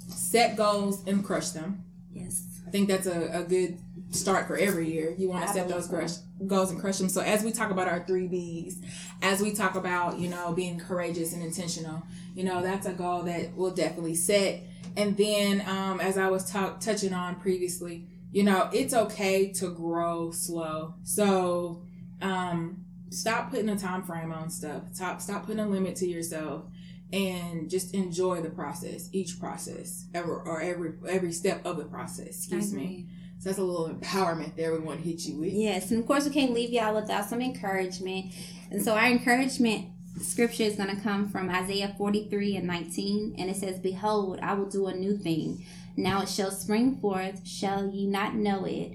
set 0.09 0.57
goals 0.57 1.07
and 1.07 1.23
crush 1.23 1.49
them. 1.49 1.83
yes. 2.13 2.47
I 2.67 2.71
think 2.71 2.89
that's 2.89 3.07
a, 3.07 3.29
a 3.41 3.43
good 3.43 3.77
start 4.13 4.47
for 4.47 4.55
every 4.55 4.91
year. 4.91 5.13
You 5.17 5.29
want 5.29 5.47
to 5.47 5.53
set 5.53 5.67
those 5.67 5.87
crush, 5.87 6.11
goals 6.45 6.71
and 6.71 6.79
crush 6.79 6.97
them. 6.97 7.09
So 7.09 7.21
as 7.21 7.43
we 7.43 7.51
talk 7.51 7.71
about 7.71 7.87
our 7.87 8.03
three 8.05 8.27
B's, 8.27 8.81
as 9.21 9.41
we 9.41 9.53
talk 9.53 9.75
about 9.75 10.19
you 10.19 10.29
know 10.29 10.53
being 10.53 10.79
courageous 10.79 11.33
and 11.33 11.43
intentional, 11.43 12.03
you 12.35 12.43
know 12.43 12.61
that's 12.61 12.85
a 12.85 12.93
goal 12.93 13.23
that 13.23 13.53
we'll 13.55 13.71
definitely 13.71 14.15
set. 14.15 14.63
And 14.95 15.17
then 15.17 15.61
um, 15.67 15.99
as 15.99 16.17
I 16.17 16.29
was 16.29 16.49
talk, 16.49 16.79
touching 16.79 17.13
on 17.13 17.35
previously, 17.35 18.07
you 18.31 18.43
know 18.43 18.69
it's 18.71 18.93
okay 18.93 19.51
to 19.53 19.69
grow 19.69 20.31
slow. 20.31 20.95
So 21.03 21.83
um, 22.21 22.85
stop 23.09 23.51
putting 23.51 23.69
a 23.69 23.77
time 23.77 24.03
frame 24.03 24.31
on 24.31 24.49
stuff. 24.49 24.83
Stop 24.93 25.21
stop 25.21 25.45
putting 25.45 25.59
a 25.59 25.67
limit 25.67 25.95
to 25.97 26.07
yourself. 26.07 26.65
And 27.11 27.69
just 27.69 27.93
enjoy 27.93 28.41
the 28.41 28.49
process, 28.49 29.07
each 29.11 29.39
process, 29.39 30.07
ever 30.15 30.35
or 30.35 30.61
every 30.61 30.93
every 31.07 31.31
step 31.31 31.63
of 31.63 31.77
the 31.77 31.85
process. 31.85 32.47
Excuse 32.47 32.73
me. 32.73 33.05
So 33.43 33.49
that's 33.49 33.59
a 33.59 33.63
little 33.63 33.93
empowerment 33.93 34.55
there 34.55 34.71
we 34.71 34.79
want 34.79 35.03
to 35.03 35.05
hit 35.05 35.25
you 35.25 35.35
with. 35.35 35.51
Yes, 35.51 35.91
and 35.91 35.99
of 35.99 36.07
course 36.07 36.23
we 36.23 36.31
can't 36.31 36.53
leave 36.53 36.69
y'all 36.69 36.95
without 36.95 37.25
some 37.25 37.41
encouragement. 37.41 38.33
And 38.71 38.81
so 38.81 38.95
our 38.95 39.07
encouragement 39.07 39.89
scripture 40.21 40.63
is 40.63 40.77
going 40.77 40.95
to 40.95 41.01
come 41.01 41.27
from 41.27 41.49
Isaiah 41.49 41.93
43 41.97 42.55
and 42.55 42.67
19, 42.67 43.35
and 43.37 43.49
it 43.49 43.57
says, 43.57 43.79
Behold, 43.79 44.39
I 44.41 44.53
will 44.53 44.69
do 44.69 44.87
a 44.87 44.93
new 44.93 45.17
thing. 45.17 45.65
Now 45.97 46.21
it 46.21 46.29
shall 46.29 46.51
spring 46.51 47.01
forth, 47.01 47.45
shall 47.45 47.85
ye 47.85 48.07
not 48.07 48.33
know 48.33 48.63
it? 48.63 48.93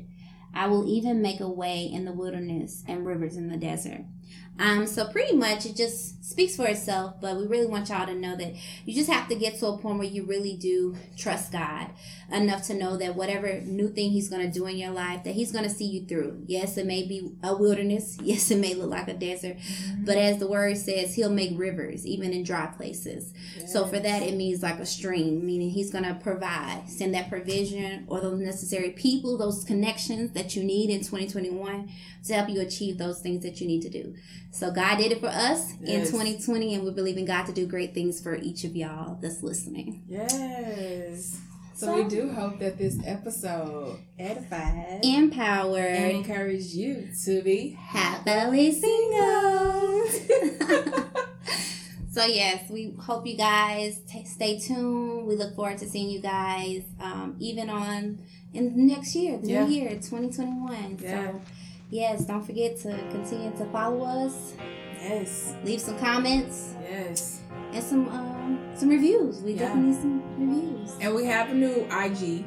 I 0.54 0.66
will 0.68 0.88
even 0.88 1.20
make 1.20 1.40
a 1.40 1.48
way 1.50 1.82
in 1.84 2.06
the 2.06 2.12
wilderness 2.12 2.84
and 2.88 3.04
rivers 3.04 3.36
in 3.36 3.50
the 3.50 3.58
desert. 3.58 4.06
Um, 4.58 4.86
so 4.86 5.06
pretty 5.06 5.36
much 5.36 5.66
it 5.66 5.76
just 5.76 6.24
speaks 6.24 6.56
for 6.56 6.66
itself, 6.66 7.14
but 7.20 7.36
we 7.36 7.46
really 7.46 7.66
want 7.66 7.88
y'all 7.88 8.06
to 8.06 8.14
know 8.14 8.36
that 8.36 8.54
you 8.84 8.94
just 8.94 9.10
have 9.10 9.28
to 9.28 9.34
get 9.34 9.58
to 9.58 9.66
a 9.66 9.78
point 9.78 9.98
where 9.98 10.06
you 10.06 10.24
really 10.24 10.56
do 10.56 10.94
trust 11.16 11.52
God 11.52 11.90
enough 12.30 12.64
to 12.66 12.74
know 12.74 12.96
that 12.98 13.16
whatever 13.16 13.60
new 13.62 13.88
thing 13.88 14.10
he's 14.10 14.28
going 14.28 14.42
to 14.42 14.52
do 14.52 14.66
in 14.66 14.76
your 14.76 14.90
life 14.90 15.24
that 15.24 15.34
he's 15.34 15.52
going 15.52 15.64
to 15.64 15.70
see 15.70 15.86
you 15.86 16.04
through. 16.04 16.42
Yes 16.46 16.76
it 16.76 16.86
may 16.86 17.06
be 17.06 17.32
a 17.42 17.56
wilderness. 17.56 18.18
Yes 18.28 18.50
it 18.50 18.58
may 18.58 18.74
look 18.74 18.90
like 18.90 19.08
a 19.08 19.14
desert. 19.14 19.56
But 20.00 20.18
as 20.18 20.38
the 20.38 20.46
word 20.46 20.76
says 20.76 21.14
he'll 21.14 21.30
make 21.30 21.58
rivers 21.58 22.06
even 22.06 22.32
in 22.32 22.42
dry 22.42 22.66
places. 22.66 23.32
So 23.66 23.86
for 23.86 23.98
that 23.98 24.22
it 24.22 24.34
means 24.34 24.62
like 24.62 24.78
a 24.78 24.86
stream 24.86 25.46
meaning 25.46 25.70
he's 25.70 25.90
going 25.90 26.04
to 26.04 26.14
provide 26.14 26.82
send 26.88 27.14
that 27.14 27.30
provision 27.30 28.04
or 28.06 28.20
those 28.20 28.38
necessary 28.38 28.90
people 28.90 29.38
those 29.38 29.64
connections 29.64 30.32
that 30.32 30.54
you 30.54 30.62
need 30.62 30.90
in 30.90 30.98
2021 30.98 31.88
to 32.24 32.34
help 32.34 32.50
you 32.50 32.60
achieve 32.60 32.98
those 32.98 33.20
things 33.20 33.42
that 33.42 33.60
you 33.60 33.66
need 33.66 33.80
to 33.82 33.88
do 33.88 34.14
so 34.50 34.70
god 34.70 34.96
did 34.98 35.12
it 35.12 35.20
for 35.20 35.26
us 35.28 35.72
in 35.84 36.00
2020 36.00 36.74
and 36.74 36.84
we 36.84 36.90
believe 36.90 37.16
in 37.16 37.24
god 37.24 37.44
to 37.46 37.52
do 37.52 37.66
great 37.66 37.94
things 37.94 38.20
for 38.20 38.34
each 38.36 38.64
of 38.64 38.74
y'all 38.76 39.18
that's 39.20 39.42
listening 39.42 40.02
Yes. 40.08 41.38
So, 41.74 41.86
So- 41.86 42.02
we 42.02 42.08
do 42.08 42.28
hope 42.30 42.58
that 42.58 42.76
this 42.76 42.98
episode 43.04 44.00
edified 44.18 45.00
empowered 45.04 45.78
and 45.80 46.10
encouraged 46.16 46.74
you 46.74 47.08
to 47.24 47.40
be 47.42 47.78
happily 47.80 48.72
single. 48.72 50.06
so 52.10 52.24
yes, 52.24 52.68
we 52.70 52.94
hope 52.98 53.26
you 53.26 53.36
guys 53.36 54.00
t- 54.10 54.24
stay 54.24 54.58
tuned. 54.58 55.26
We 55.26 55.36
look 55.36 55.54
forward 55.54 55.78
to 55.78 55.88
seeing 55.88 56.10
you 56.10 56.20
guys 56.20 56.82
um, 57.00 57.36
even 57.38 57.70
on 57.70 58.18
in 58.52 58.74
the 58.74 58.82
next 58.94 59.14
year, 59.14 59.38
the 59.38 59.48
Yeah. 59.48 59.64
new 59.64 59.72
year, 59.72 59.90
2021. 59.90 60.98
Yeah. 61.00 61.30
So 61.32 61.40
yes, 61.90 62.24
don't 62.24 62.44
forget 62.44 62.76
to 62.78 62.90
continue 63.10 63.50
to 63.58 63.64
follow 63.66 64.04
us, 64.04 64.54
yes, 65.00 65.54
leave 65.64 65.80
some 65.80 65.98
comments 65.98 66.74
yes. 66.82 67.40
and 67.72 67.82
some 67.82 68.08
um, 68.08 68.58
some 68.74 68.88
reviews. 68.88 69.40
We 69.42 69.52
Yeah. 69.52 69.60
definitely 69.60 69.90
need 69.92 70.00
some 70.00 70.22
reviews. 70.38 70.96
And 71.00 71.14
we 71.14 71.24
have 71.26 71.50
a 71.50 71.54
new 71.54 71.86
IG. 71.90 72.44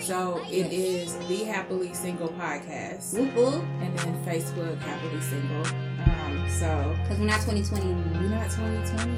So 0.00 0.40
it 0.48 0.72
is 0.72 1.14
the 1.28 1.42
Happily 1.44 1.92
Single 1.92 2.28
Podcast. 2.28 3.14
Whoop. 3.34 3.64
And 3.80 3.98
then 3.98 4.24
Facebook 4.24 4.78
Happily 4.78 5.20
Single. 5.20 5.66
Um, 5.66 6.46
so 6.48 6.96
Because 7.02 7.18
we're 7.18 7.26
not 7.26 7.40
2020 7.40 7.86
we're 8.20 8.28
not 8.28 8.48
2020 8.48 9.10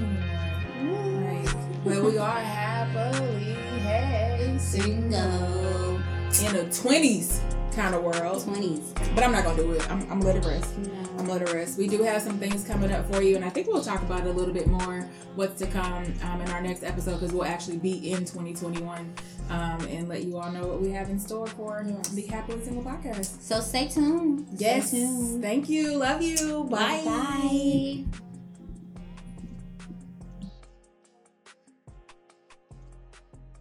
anymore. 0.78 1.22
Right. 1.28 1.54
But 1.84 2.02
we 2.02 2.16
are 2.18 2.40
happily 2.40 3.54
hey, 3.82 4.56
Single. 4.58 5.20
in 6.40 6.52
the 6.54 6.64
20s 6.70 7.40
kind 7.72 7.94
of 7.94 8.02
world. 8.02 8.42
20s. 8.42 9.14
But 9.14 9.24
I'm 9.24 9.32
not 9.32 9.44
going 9.44 9.56
to 9.56 9.62
do 9.62 9.72
it. 9.72 9.90
I'm, 9.90 10.00
I'm 10.10 10.20
going 10.20 10.20
to 10.20 10.26
let 10.26 10.36
it 10.36 10.60
rest. 10.62 10.78
No. 10.78 10.92
I'm 11.18 11.28
let 11.28 11.42
it 11.42 11.52
rest. 11.52 11.78
We 11.78 11.86
do 11.88 12.02
have 12.02 12.22
some 12.22 12.38
things 12.38 12.64
coming 12.66 12.92
up 12.92 13.10
for 13.12 13.22
you, 13.22 13.36
and 13.36 13.44
I 13.44 13.50
think 13.50 13.66
we'll 13.66 13.82
talk 13.82 14.00
about 14.02 14.20
it 14.20 14.26
a 14.28 14.32
little 14.32 14.54
bit 14.54 14.66
more. 14.66 15.06
What's 15.34 15.58
to 15.60 15.66
come 15.66 16.04
um, 16.24 16.40
in 16.40 16.50
our 16.50 16.60
next 16.60 16.82
episode 16.82 17.14
because 17.20 17.32
we'll 17.32 17.44
actually 17.44 17.78
be 17.78 18.10
in 18.12 18.20
2021 18.20 19.12
um, 19.50 19.80
and 19.86 20.08
let 20.08 20.24
you 20.24 20.36
all 20.38 20.50
know 20.50 20.66
what 20.66 20.80
we 20.80 20.90
have 20.90 21.08
in 21.08 21.18
store 21.18 21.46
for 21.46 21.84
Yes. 21.86 22.08
the 22.08 22.26
Happily 22.26 22.62
Single 22.64 22.82
podcast. 22.82 23.40
So 23.40 23.60
stay 23.60 23.88
tuned. 23.88 24.46
Yes. 24.56 24.88
Stay 24.88 24.98
tuned. 24.98 25.42
Thank 25.42 25.68
you. 25.68 25.96
Love 25.96 26.22
you. 26.22 26.64
Bye. 26.64 27.02
Bye. 27.04 28.20